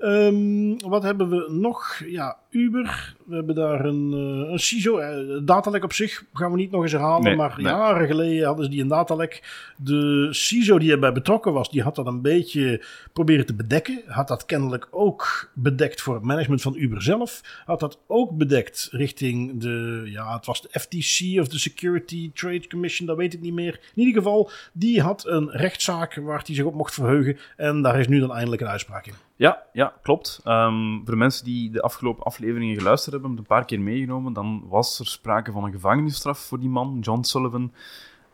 [0.00, 2.02] Ehm, wat hebben we nog?
[2.06, 3.14] Ja, Uber.
[3.26, 4.98] We hebben daar een, eh, een CISO.
[4.98, 7.22] eh, datalek op zich gaan we niet nog eens herhalen.
[7.22, 7.64] Nee, maar nee.
[7.64, 9.42] jaren geleden hadden ze die een datalek.
[9.76, 14.02] De CISO die erbij betrokken was, die had dat een beetje proberen te bedekken.
[14.06, 17.40] Had dat kennelijk ook bedekt voor het management van Uber zelf.
[17.64, 22.66] Had dat ook bedekt richting de, ja, het was de FTC of de Security Trade
[22.68, 23.80] Commission, dat weet ik niet meer.
[23.94, 27.38] In ieder geval, die had een rechtszaak waar hij zich op mocht verheugen.
[27.56, 29.14] En daar is nu dan eindelijk een uitspraak in.
[29.40, 30.40] Ja, ja klopt.
[30.44, 34.98] Ehm, voor mensen die de afgelopen afleveringen geluisterd hebben, een paar keer meegenomen, dan was
[34.98, 37.72] er sprake van een gevangenisstraf voor die man, John Sullivan.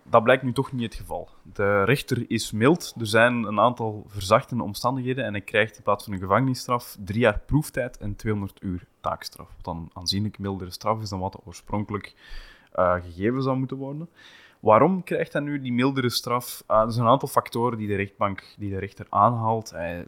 [0.02, 1.28] Dat blijkt nu toch niet het geval.
[1.42, 2.94] De rechter is mild.
[2.98, 7.20] Er zijn een aantal verzachtende omstandigheden en hij krijgt in plaats van een gevangenisstraf drie
[7.20, 9.48] jaar proeftijd en 200 uur taakstraf.
[9.56, 12.14] Wat dan aanzienlijk mildere straf is dan wat oorspronkelijk
[12.72, 14.08] eh, gegeven zou moeten worden.
[14.60, 16.62] Waarom krijgt hij nu die mildere straf?
[16.66, 19.70] Ah, er zijn een aantal factoren die de rechtbank, die de rechter aanhaalt.
[19.70, 20.06] Hij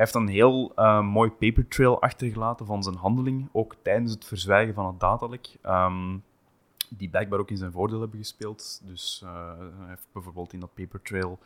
[0.00, 4.86] heeft een heel eh, mooi papertrail achtergelaten van zijn handeling, ook tijdens het verzwijgen van
[4.86, 6.16] het datalek, ehm,
[6.88, 8.80] die blijkbaar ook in zijn voordeel hebben gespeeld.
[8.84, 11.38] Dus eh, hij heeft bijvoorbeeld in dat papertrail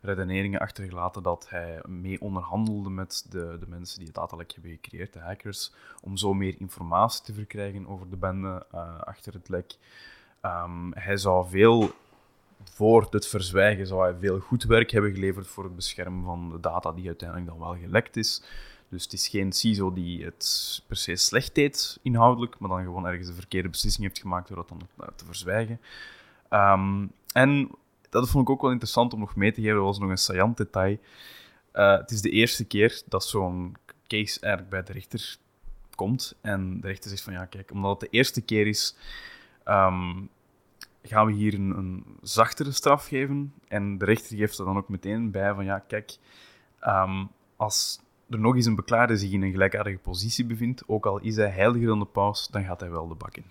[0.00, 5.12] redeneringen achtergelaten dat hij mee onderhandelde met de, de mensen die het datalek hebben gecreëerd,
[5.12, 9.76] de hackers, om zo meer informatie te verkrijgen over de bende eh, achter het lek.
[10.40, 11.90] Ehm, hij zou veel
[12.64, 16.60] voor het verzwijgen zou hij veel goed werk hebben geleverd voor het beschermen van de
[16.60, 18.42] data die uiteindelijk dan wel gelekt is.
[18.88, 23.06] Dus het is geen CISO die het per se slecht deed inhoudelijk, maar dan gewoon
[23.06, 25.80] ergens de verkeerde beslissing heeft gemaakt door dat dan eh, te verzwijgen.
[26.48, 27.70] Ehm, en
[28.10, 30.18] dat vond ik ook wel interessant om nog mee te geven, dat was nog een
[30.18, 30.98] saillant detail.
[31.72, 35.36] Eh, het is de eerste keer dat zo'n case eigenlijk bij de rechter
[35.94, 36.36] komt.
[36.40, 38.96] En de rechter zegt van ja, kijk, omdat het de eerste keer is,
[39.64, 40.20] ehm,
[41.02, 43.52] gaan we hier een, een zachtere straf geven.
[43.68, 46.16] En de rechter geeft er dan ook meteen bij van ja, kijk,
[46.80, 47.24] ehm,
[47.56, 51.36] als er nog eens een beklaarde zich in een gelijkaardige positie bevindt, ook al is
[51.36, 53.44] hij heiliger dan de paus, dan gaat hij wel de bak in.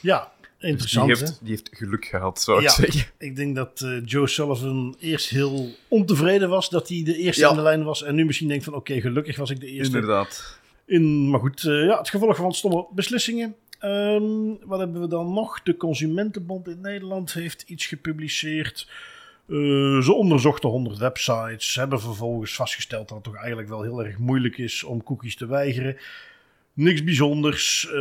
[0.00, 1.10] Ja, Dus die interessant.
[1.10, 1.16] hè?
[1.18, 2.70] heeft, die heeft geluk gehad, zou ik Ja.
[2.70, 3.10] zeggen.
[3.18, 7.50] Ik denk dat eh, Joe Sullivan eerst heel ontevreden was dat hij de eerste Ja.
[7.50, 8.02] in de lijn was.
[8.02, 9.94] En nu misschien denkt van oké, gelukkig was ik de eerste.
[9.94, 10.58] Inderdaad.
[10.86, 13.54] In, maar goed, eh, ja, het gevolg van stomme beslissingen.
[13.86, 15.62] Ehm, wat hebben we dan nog?
[15.62, 18.88] De Consumentenbond in Nederland heeft iets gepubliceerd.
[19.48, 21.74] Eh, ze onderzochten 100 websites.
[21.74, 25.46] Hebben vervolgens vastgesteld dat het toch eigenlijk wel heel erg moeilijk is om cookies te
[25.46, 25.96] weigeren.
[26.76, 27.86] Niks bijzonders.
[27.86, 27.92] Eh,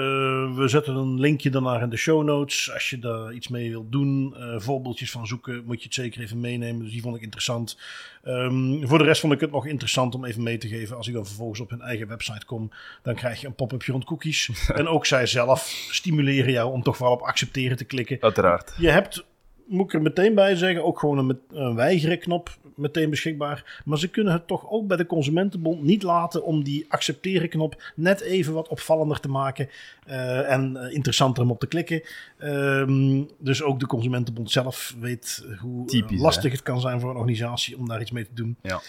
[0.56, 2.72] we zetten een linkje daarnaar in de show notes.
[2.74, 6.22] Als je daar iets mee wilt doen, eh, voorbeeldjes van zoeken, moet je het zeker
[6.22, 6.84] even meenemen.
[6.84, 7.78] Dus die vond ik interessant.
[8.24, 10.98] Ehm, voor de rest vond ik het nog interessant om even mee te geven.
[10.98, 12.72] Als ik dan vervolgens op hun eigen website kom,
[13.02, 14.50] dan krijg je een pop-upje rond cookies.
[14.74, 18.18] en ook zij zelf stimuleren jou om toch wel op accepteren te klikken.
[18.22, 18.74] Uiteraard.
[18.78, 19.26] Je hebt,
[19.68, 23.82] moet ik er meteen bij zeggen, ook gewoon een, een weigeren knop meteen beschikbaar.
[23.86, 27.92] Maar ze kunnen het toch ook bij de Consumentenbond niet laten om die accepteren knop
[27.96, 29.70] net even wat opvallender te maken.
[30.06, 32.02] eh, en eh, interessanter om op te klikken.
[32.38, 37.10] Ehm, dus ook de Consumentenbond zelf weet hoe eh, Typisch, lastig het kan zijn voor
[37.10, 38.56] een organisatie om daar iets mee te doen.
[38.62, 38.82] Ja.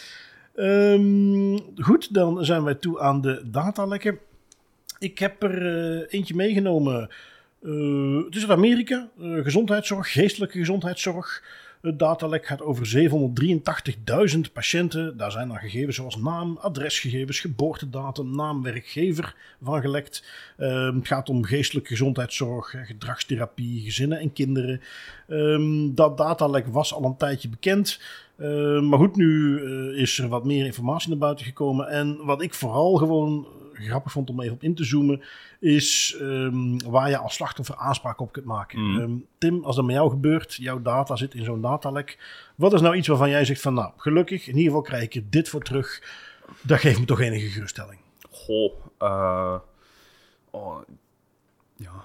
[0.55, 4.19] Ehm, goed, dan zijn wij toe aan de datalekken.
[4.99, 7.11] Ik heb er eentje meegenomen.
[8.25, 9.09] Het is uit Amerika.
[9.19, 11.43] Gezondheidszorg, geestelijke gezondheidszorg.
[11.81, 13.11] Het datalek gaat over
[14.35, 15.17] 783.000 patiënten.
[15.17, 20.25] Daar zijn dan gegevens zoals naam, adresgegevens, geboortedatum, naam, werkgever van gelekt.
[20.57, 24.81] Eh, het gaat om geestelijke gezondheidszorg, gedragstherapie, gezinnen en kinderen.
[25.29, 28.01] Ehm, dat datalek was al een tijdje bekend.
[28.37, 31.89] Eh, maar goed, nu eh, is er wat meer informatie naar buiten gekomen.
[31.89, 33.47] En wat ik vooral gewoon
[33.85, 35.23] grappig vond om even op in te zoomen,
[35.61, 38.81] is ehm, waar je als slachtoffer aanspraak op kunt maken.
[38.81, 39.01] Mm.
[39.01, 42.19] Ehm, Tim, als dat met jou gebeurt, jouw data zit in zo'n datalek.
[42.55, 45.15] Wat is nou iets waarvan jij zegt van, nou, gelukkig, in ieder geval krijg ik
[45.15, 46.03] er dit voor terug.
[46.63, 48.01] Dat geeft me toch enige geruststelling.
[48.31, 48.73] Goh.
[48.99, 49.59] eh,
[50.51, 50.79] oh,
[51.77, 52.05] ja.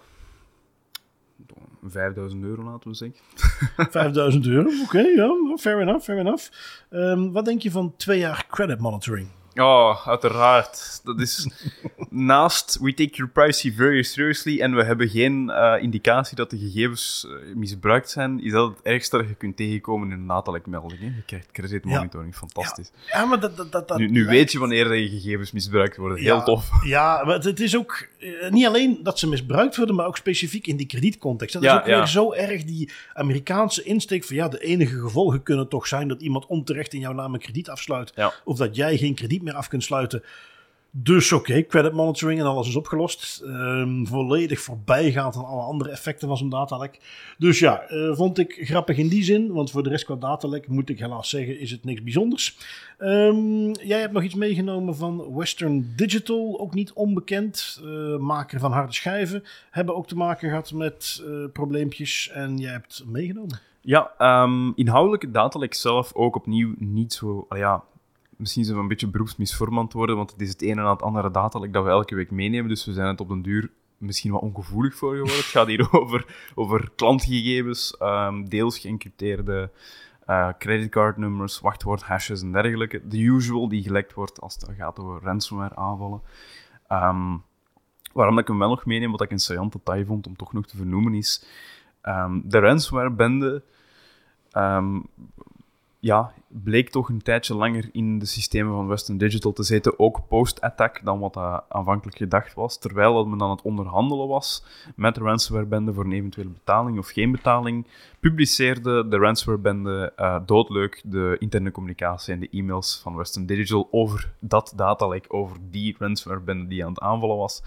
[1.83, 3.19] 5000 euro, laten we zeggen.
[3.91, 6.49] 5000 euro, oké, ja, fair enough, fair enough.
[6.89, 9.27] Ehm, wat denk je van twee jaar credit monitoring?
[9.55, 11.01] Oh, uiteraard.
[11.03, 11.49] Dat is
[12.09, 16.57] naast we take your privacy very seriously en we hebben geen uh, indicatie dat de
[16.57, 20.65] gegevens uh, misbruikt zijn, is dat het ergste dat je kunt tegenkomen in een natelijk
[20.65, 20.99] melding.
[20.99, 21.05] Hè?
[21.05, 22.37] Je krijgt credit monitoring, ja.
[22.37, 22.91] fantastisch.
[22.93, 23.57] Ja, ja maar dat...
[23.57, 26.17] dat, dat nu, nu weet je wanneer je gegevens misbruikt worden.
[26.17, 26.69] Heel tof.
[26.83, 30.67] Ja, maar het is ook uh, niet alleen dat ze misbruikt worden, maar ook specifiek
[30.67, 31.53] in die kredietcontext.
[31.53, 35.67] Dat is ook weer zo erg die Amerikaanse insteek van ja, de enige gevolgen kunnen
[35.67, 38.13] toch zijn dat iemand onterecht in jouw naam een krediet afsluit.
[38.43, 40.23] Of dat jij geen krediet meer af kunt sluiten.
[40.93, 43.41] Dus oké, credit monitoring en alles is opgelost.
[43.45, 46.99] Um, volledig voorbijgaand aan alle andere effecten van zo'n datalek.
[47.37, 49.51] Dus ja, uh, vond ik grappig in die zin.
[49.51, 52.57] Want voor de rest qua datalek moet ik helaas zeggen, is het niks bijzonders.
[52.99, 57.81] Um, jij hebt nog iets meegenomen van Western Digital, ook niet onbekend.
[57.83, 59.43] Uh, maker van harde schijven.
[59.69, 63.59] Hebben ook te maken gehad met uh, probleempjes en jij hebt meegenomen.
[63.81, 64.11] Ja,
[64.43, 67.45] um, inhoudelijke datalek zelf ook opnieuw niet zo...
[67.49, 67.83] ja,
[68.41, 71.73] misschien we een beetje beroepsmisvormand worden, want het is het ene en het andere datalek
[71.73, 74.95] dat we elke week meenemen, dus we zijn het op den duur misschien wat ongevoelig
[74.95, 75.35] voor geworden.
[75.35, 79.71] Het gaat hier over, over klantgegevens, um, deels geëncrypteerde
[80.27, 83.07] uh, creditcardnummers, wachtwoordhashes en dergelijke.
[83.07, 86.21] De usual die gelekt wordt als het gaat over ransomware aanvallen.
[86.89, 87.43] Um,
[88.13, 90.65] waarom ik hem wel nog meeneem, wat ik een saillant detail vond om toch nog
[90.65, 91.45] te vernoemen, is
[92.03, 93.63] um, de ransomware-bende
[96.01, 100.27] ja, bleek toch een tijdje langer in de systemen van Western Digital te zitten, ook
[100.27, 101.37] post-attack, dan wat
[101.69, 102.79] aanvankelijk gedacht was.
[102.79, 104.63] Terwijl dat men aan het onderhandelen was
[104.95, 107.87] met de ransomware-bende voor een eventuele betaling of geen betaling,
[108.19, 114.33] publiceerde de ransomware-bende uh, doodleuk de interne communicatie en de e-mails van Western Digital over
[114.39, 117.63] dat datalek, over die ransomware-bende die aan het aanvallen was.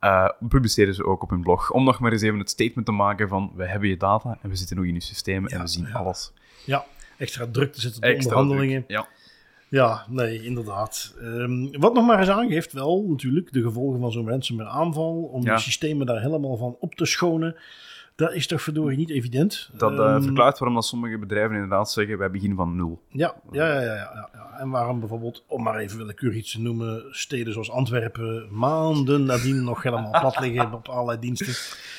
[0.00, 1.70] Uh, publiceerden ze ook op hun blog.
[1.70, 4.48] Om nog maar eens even het statement te maken van we hebben je data en
[4.48, 6.32] we zitten nog in je systemen en we zien alles.
[6.64, 6.84] Ja,
[7.18, 8.84] extra druk te zetten op de onderhandelingen.
[8.86, 9.08] ja.
[9.68, 11.14] Ja, nee, inderdaad.
[11.22, 15.42] Um, wat nog maar eens aangeeft, wel natuurlijk, de gevolgen van zo'n ransomware aanval, om
[15.42, 15.54] ja.
[15.54, 17.56] de systemen daar helemaal van op te schonen.
[18.16, 19.70] Dat is toch verdorie niet evident.
[19.72, 23.02] Dat uh, verklaart waarom dat sommige bedrijven inderdaad zeggen, wij beginnen van nul.
[23.08, 24.58] Ja, ja, ja, ja, ja, ja.
[24.58, 29.64] En waarom bijvoorbeeld, om maar even willekeurig iets te noemen, steden zoals Antwerpen maanden nadien
[29.64, 31.54] nog helemaal plat liggen op allerlei diensten.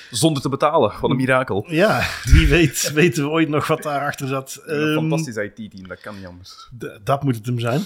[0.09, 1.65] Zonder te betalen, wat een mirakel.
[1.67, 4.61] Ja, wie weet weten we ooit nog wat daarachter zat.
[4.65, 6.69] Een um, fantastisch IT-team, dat kan niet anders.
[7.03, 7.81] Dat moet het hem zijn.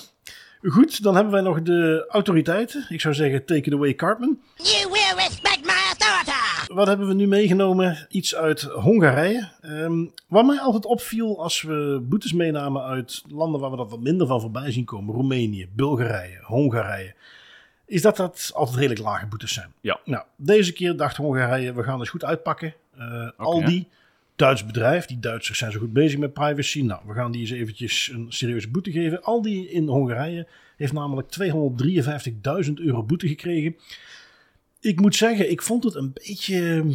[0.61, 2.85] Goed, dan hebben wij nog de autoriteiten.
[2.89, 4.39] Ik zou zeggen, take it away, Cartman.
[4.55, 5.80] You will respect my!
[6.73, 8.07] Wat hebben we nu meegenomen?
[8.09, 9.49] Iets uit Hongarije.
[9.63, 13.99] Um, wat mij altijd opviel als we boetes meenamen uit landen waar we dat wat
[13.99, 15.15] minder van voorbij zien komen.
[15.15, 17.13] Roemenië, Bulgarije, Hongarije.
[17.85, 19.73] Is dat dat altijd redelijk lage boetes zijn.
[19.81, 19.99] Ja.
[20.05, 22.73] Nou, deze keer dacht Hongarije, we gaan eens goed uitpakken.
[22.97, 23.31] Uh, okay.
[23.37, 23.87] Aldi,
[24.35, 25.05] Duits bedrijf.
[25.05, 26.81] Die Duitsers zijn zo goed bezig met privacy.
[26.81, 29.23] Nou, we gaan die eens eventjes een serieuze boete geven.
[29.23, 30.47] Aldi in Hongarije
[30.77, 31.27] heeft namelijk
[32.67, 33.75] 253.000 euro boete gekregen.
[34.81, 36.85] Ik moet zeggen, ik vond het een beetje...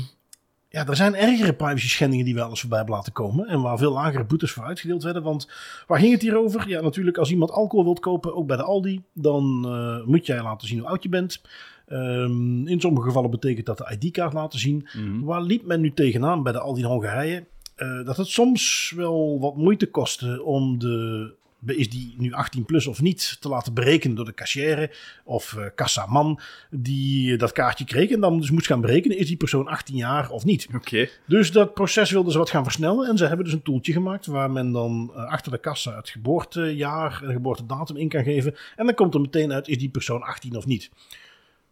[0.69, 3.47] Ja, er zijn ergere privacy schendingen die wel eens voorbij hebben laten komen.
[3.47, 5.23] En waar veel lagere boetes voor uitgedeeld werden.
[5.23, 5.49] Want
[5.87, 6.69] waar ging het hier over?
[6.69, 9.03] Ja, natuurlijk als iemand alcohol wilt kopen, ook bij de Aldi.
[9.13, 11.43] Dan uh, moet jij laten zien hoe oud je bent.
[11.89, 14.89] Um, in sommige gevallen betekent dat de ID-kaart laten zien.
[14.93, 15.25] Mm -hmm.
[15.25, 17.47] Waar liep men nu tegenaan bij de Aldi in Hongarije?
[17.77, 21.33] Uh, dat het soms wel wat moeite kostte om de
[21.65, 24.91] is die nu 18 plus of niet te laten berekenen door de kassière
[25.25, 26.41] of uh, kassaman
[26.71, 30.31] die dat kaartje kreeg en dan dus moest gaan berekenen is die persoon 18 jaar
[30.31, 30.69] of niet.
[30.75, 31.11] Okay.
[31.27, 34.27] Dus dat proces wilden ze wat gaan versnellen en ze hebben dus een toeltje gemaakt
[34.27, 38.87] waar men dan uh, achter de kassa het geboortejaar en geboortedatum in kan geven en
[38.87, 40.91] dan komt er meteen uit is die persoon 18 of niet.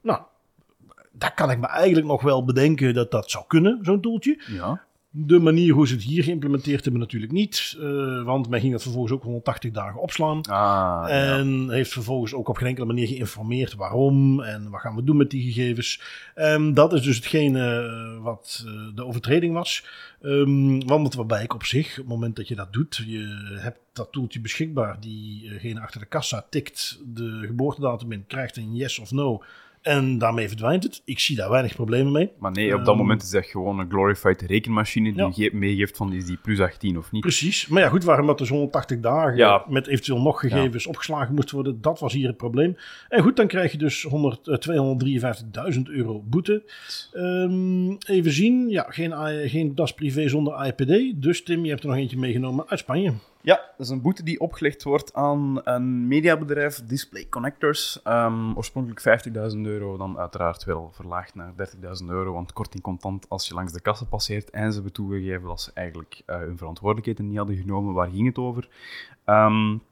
[0.00, 0.22] Nou,
[1.12, 4.40] daar kan ik me eigenlijk nog wel bedenken dat dat zou kunnen, zo'n toeltje.
[4.46, 4.84] Ja.
[5.16, 7.76] De manier hoe ze het hier geïmplementeerd hebben natuurlijk niet.
[7.78, 10.42] Uh, want men ging het vervolgens ook 180 dagen opslaan.
[10.42, 11.70] Ah, en ja.
[11.70, 15.30] heeft vervolgens ook op geen enkele manier geïnformeerd waarom en wat gaan we doen met
[15.30, 16.00] die gegevens.
[16.36, 19.84] Um, dat is dus hetgene wat uh, de overtreding was.
[20.22, 23.78] Um, want waarbij ik op zich, op het moment dat je dat doet, je hebt
[23.92, 25.00] dat toeltje beschikbaar.
[25.00, 29.42] Diegene achter de kassa tikt de geboortedatum in, krijgt een yes of no.
[29.84, 31.02] En daarmee verdwijnt het.
[31.04, 32.30] Ik zie daar weinig problemen mee.
[32.38, 35.58] Maar nee, op dat um, moment is dat gewoon een glorified rekenmachine die ja.
[35.58, 37.20] meegeeft van is die plus 18 of niet.
[37.20, 37.66] Precies.
[37.66, 39.64] Maar ja, goed, waarom dat er 180 dagen ja.
[39.68, 40.90] met eventueel nog gegevens ja.
[40.90, 42.76] opgeslagen moest worden, dat was hier het probleem.
[43.08, 46.62] En goed, dan krijg je dus 100, uh, 253.000 euro boete.
[47.12, 48.68] Um, even zien.
[48.68, 49.12] Ja, geen,
[49.48, 51.22] geen das privé zonder AIPD.
[51.22, 53.12] Dus Tim, je hebt er nog eentje meegenomen uit Spanje.
[53.44, 58.00] Ja, dat is een boete die opgelegd wordt aan een mediabedrijf, Display Connectors.
[58.04, 63.48] Um, oorspronkelijk 50.000 euro, dan uiteraard wel verlaagd naar 30.000 euro, want korting contant als
[63.48, 64.50] je langs de kassen passeert.
[64.50, 67.94] En ze hebben toegegeven dat ze eigenlijk uh, hun verantwoordelijkheden niet hadden genomen.
[67.94, 68.68] Waar ging het over?
[69.26, 69.82] Um,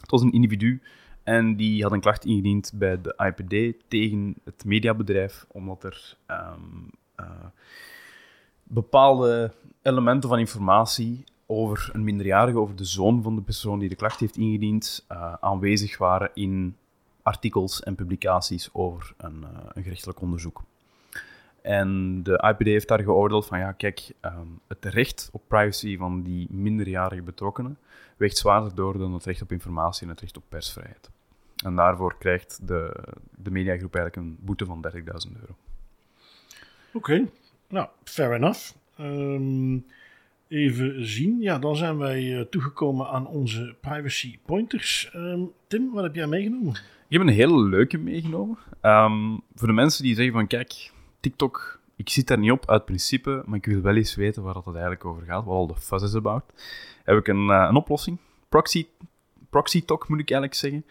[0.00, 0.82] het was een individu
[1.22, 6.90] en die had een klacht ingediend bij de IPD tegen het mediabedrijf, omdat er um,
[7.20, 7.26] uh,
[8.62, 9.52] bepaalde
[9.82, 14.20] elementen van informatie over een minderjarige, over de zoon van de persoon die de klacht
[14.20, 16.76] heeft ingediend, uh, aanwezig waren in
[17.22, 20.62] artikels en publicaties over een, uh, een, gerechtelijk onderzoek.
[21.62, 26.22] En de IPD heeft daar geoordeeld van, ja, kijk, um, het recht op privacy van
[26.22, 27.78] die minderjarige betrokkenen
[28.16, 31.10] weegt zwaarder door dan het recht op informatie en het recht op persvrijheid.
[31.64, 33.04] En daarvoor krijgt de,
[33.36, 35.02] de mediagroep eigenlijk een boete van 30.000
[35.40, 35.56] euro.
[36.92, 37.28] Oké,
[37.68, 38.72] nou, fair enough.
[39.00, 39.86] Um,
[40.48, 41.40] even zien.
[41.40, 45.10] Ja, dan zijn wij uh, toegekomen aan onze privacy pointers.
[45.14, 46.72] Um, Tim, wat heb jij meegenomen?
[47.08, 48.58] Ik heb een hele leuke meegenomen.
[48.82, 52.84] Um, voor de mensen die zeggen van, kijk, TikTok, ik zit daar niet op uit
[52.84, 55.76] principe, maar ik wil wel eens weten waar het eigenlijk over gaat, wat al de
[55.76, 56.44] fuzz is about,
[57.04, 58.18] heb ik een, uh, een oplossing.
[58.48, 58.86] Proxy,
[59.50, 60.84] Proxy Talk moet ik eigenlijk zeggen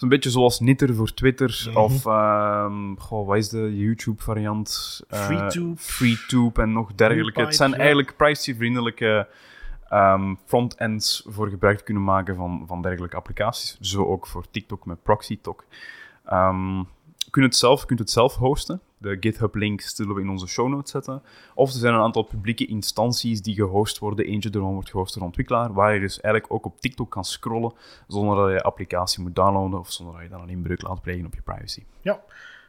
[0.00, 1.62] is een beetje zoals Nitter voor Twitter.
[1.66, 1.82] Mm -hmm.
[1.82, 5.00] Of, um, goh, wat is de YouTube-variant?
[5.10, 5.76] Uh, FreeTube.
[5.76, 7.40] FreeTube en nog dergelijke.
[7.40, 7.76] Het zijn ja.
[7.76, 9.28] eigenlijk privacy-vriendelijke
[9.92, 13.78] um, front-ends voor gebruik te kunnen maken van, van dergelijke applicaties.
[13.80, 15.64] Zo ook voor TikTok met ProxyTalk.
[16.32, 16.78] Um,
[17.16, 18.80] je kunt het zelf, kunt het zelf hosten.
[19.00, 21.22] De GitHub-link zullen we in onze show notes zetten.
[21.54, 24.26] Of er zijn een aantal publieke instanties die gehost worden.
[24.26, 27.72] Eentje ervan wordt gehost door ontwikkelaar, waar je dus eigenlijk ook op TikTok kan scrollen
[28.08, 31.26] zonder dat je applicatie moet downloaden of zonder dat je dan een inbreuk laat plegen
[31.26, 31.82] op je privacy.
[32.00, 32.20] Ja,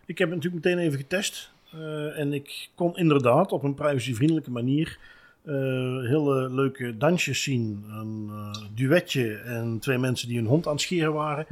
[0.06, 1.52] ik heb het natuurlijk meteen even getest.
[1.76, 5.00] Uh, en ik kon inderdaad op een privacyvriendelijke manier
[5.44, 7.86] hele leuke dansjes zien.
[7.90, 11.46] Een uh, duetje en twee mensen die hun hond aan het scheren waren.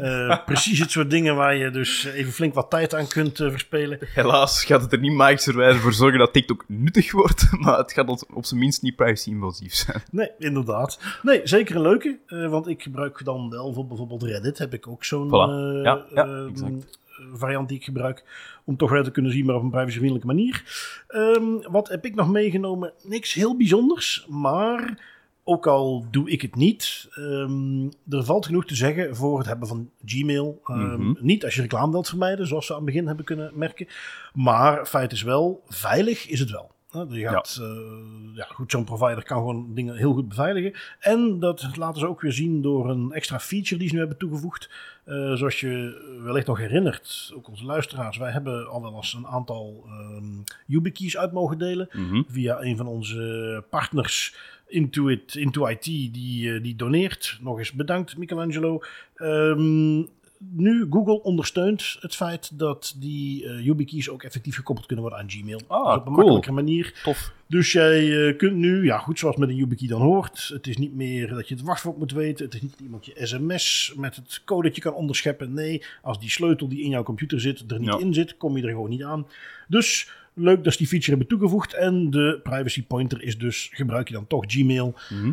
[0.00, 3.98] Uh, precies het soort dingen waar je dus even flink wat tijd aan kunt verspelen.
[4.00, 8.26] Helaas gaat het er niet magischderwijze voor zorgen dat TikTok nuttig wordt, maar het gaat
[8.34, 10.02] op zijn minst niet privacy-invasief zijn.
[10.10, 10.98] Nee, inderdaad.
[11.22, 15.04] Nee, zeker een leuke, want ik gebruik dan wel voor bijvoorbeeld Reddit, heb ik ook
[15.04, 15.82] zo'n voilà.
[15.82, 17.02] ja, ja, exact
[17.32, 18.24] variant die ik gebruik.
[18.64, 20.64] Om toch wel te kunnen zien, maar op een privacyvriendelijke manier.
[21.08, 22.92] Um, wat heb ik nog meegenomen?
[23.02, 25.12] Niks heel bijzonders, maar
[25.44, 29.68] ook al doe ik het niet, um, er valt genoeg te zeggen voor het hebben
[29.68, 30.60] van Gmail.
[30.66, 31.18] Um, mm -hmm.
[31.20, 33.86] Niet als je reclame wilt vermijden, zoals we aan het begin hebben kunnen merken.
[34.34, 36.70] Maar feit is wel, veilig is het wel.
[36.94, 37.44] Gaat, ja.
[37.60, 40.72] Uh, ja, goed, zo'n provider kan gewoon dingen heel goed beveiligen.
[40.98, 44.18] En dat laten ze ook weer zien door een extra feature die ze nu hebben
[44.18, 44.70] toegevoegd.
[45.06, 49.26] Uh, zoals je wellicht nog herinnert, ook onze luisteraars, wij hebben al wel eens een
[49.26, 51.88] aantal um, YubiKeys uit mogen delen.
[51.92, 52.24] Mm -hmm.
[52.28, 54.34] Via een van onze partners,
[54.66, 57.38] Intuit, Into IT, die, uh, die doneert.
[57.40, 58.82] Nog eens bedankt, Michelangelo.
[59.16, 65.22] Um, nu, Google ondersteunt het feit dat die uh, YubiKeys ook effectief gekoppeld kunnen worden
[65.22, 65.60] aan Gmail.
[65.66, 66.16] Ah, dus op een cool.
[66.16, 67.00] makkelijke manier.
[67.02, 67.32] Tof.
[67.46, 70.50] Dus jij uh, kunt nu, ja goed, zoals met een YubiKey dan hoort.
[70.52, 72.44] Het is niet meer dat je het wachtwoord moet weten.
[72.44, 75.54] Het is niet dat iemand je sms met het codetje kan onderscheppen.
[75.54, 77.98] Nee, als die sleutel die in jouw computer zit er niet Ja.
[77.98, 79.26] in zit, kom je er gewoon niet aan.
[79.68, 81.74] Dus leuk dat ze die feature hebben toegevoegd.
[81.74, 84.94] En de privacy pointer is dus, gebruik je dan toch Gmail.
[85.10, 85.32] Mhm.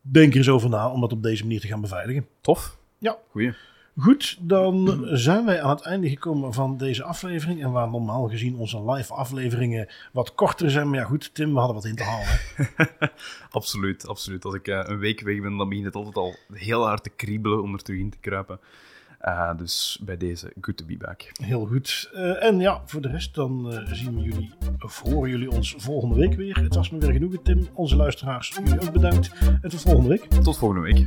[0.00, 2.26] Denk er eens over na om dat op deze manier te gaan beveiligen.
[2.40, 2.78] Tof.
[2.98, 3.18] Ja.
[3.30, 3.52] Goeie.
[3.96, 7.62] Goed, dan zijn wij aan het einde gekomen van deze aflevering.
[7.62, 10.90] En waar normaal gezien onze live afleveringen wat korter zijn.
[10.90, 12.38] Maar ja, goed, Tim, we hadden wat in te halen.
[13.50, 14.44] absoluut, absoluut.
[14.44, 17.10] Als ik eh, een week weg ben, dan begint het altijd al heel hard te
[17.10, 18.60] kriebelen om er terug in te kruipen.
[19.18, 21.30] Eh, dus bij deze, good to be back.
[21.42, 22.10] Heel goed.
[22.14, 26.14] Eh, en ja, voor de rest dan zien we jullie, of horen jullie ons volgende
[26.14, 26.58] week weer.
[26.58, 27.68] Het was me weer genoegen, Tim.
[27.72, 29.30] Onze luisteraars, jullie ook bedankt.
[29.62, 30.24] En tot volgende week.
[30.24, 31.06] Tot volgende week.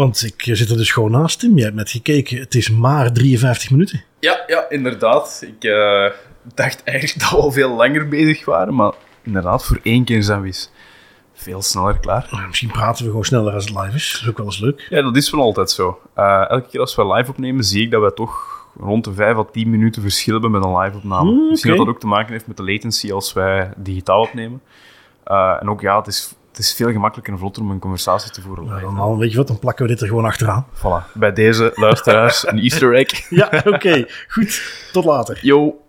[0.00, 1.54] Want ik zit er dus gewoon naast, Tim.
[1.54, 2.38] Jij hebt net gekeken.
[2.38, 4.04] Het is maar 53 minuten.
[4.20, 5.42] Ja, ja, inderdaad.
[5.46, 6.10] Ik eh,
[6.54, 8.92] dacht eigenlijk dat we al veel langer bezig waren, maar
[9.22, 10.70] inderdaad, voor één keer zijn we eens
[11.34, 12.28] veel sneller klaar.
[12.30, 14.12] Nou, misschien praten we gewoon sneller als het live is.
[14.12, 14.86] Dat is ook wel eens leuk.
[14.90, 16.00] Ja, dat is wel altijd zo.
[16.14, 19.36] Eh, elke keer als we live opnemen, zie ik dat we toch rond de 5
[19.36, 21.30] à 10 minuten verschil hebben met een live-opname.
[21.30, 21.78] Mm, Misschien oké.
[21.78, 24.62] dat dat ook te maken heeft met de latency als wij digitaal opnemen.
[25.24, 28.40] Eh, en ook ja, het is, is veel gemakkelijker en vlotter om een conversatie te
[28.40, 28.66] voeren.
[28.80, 30.66] Dan, dan weet je wat, dan plakken we dit er gewoon achteraan.
[30.74, 31.12] Voilà.
[31.14, 33.08] Bij deze luisteraars een easter egg.
[33.30, 34.06] Ja, oké.
[34.28, 34.62] Goed.
[34.92, 35.38] Tot later.
[35.42, 35.80] Yo.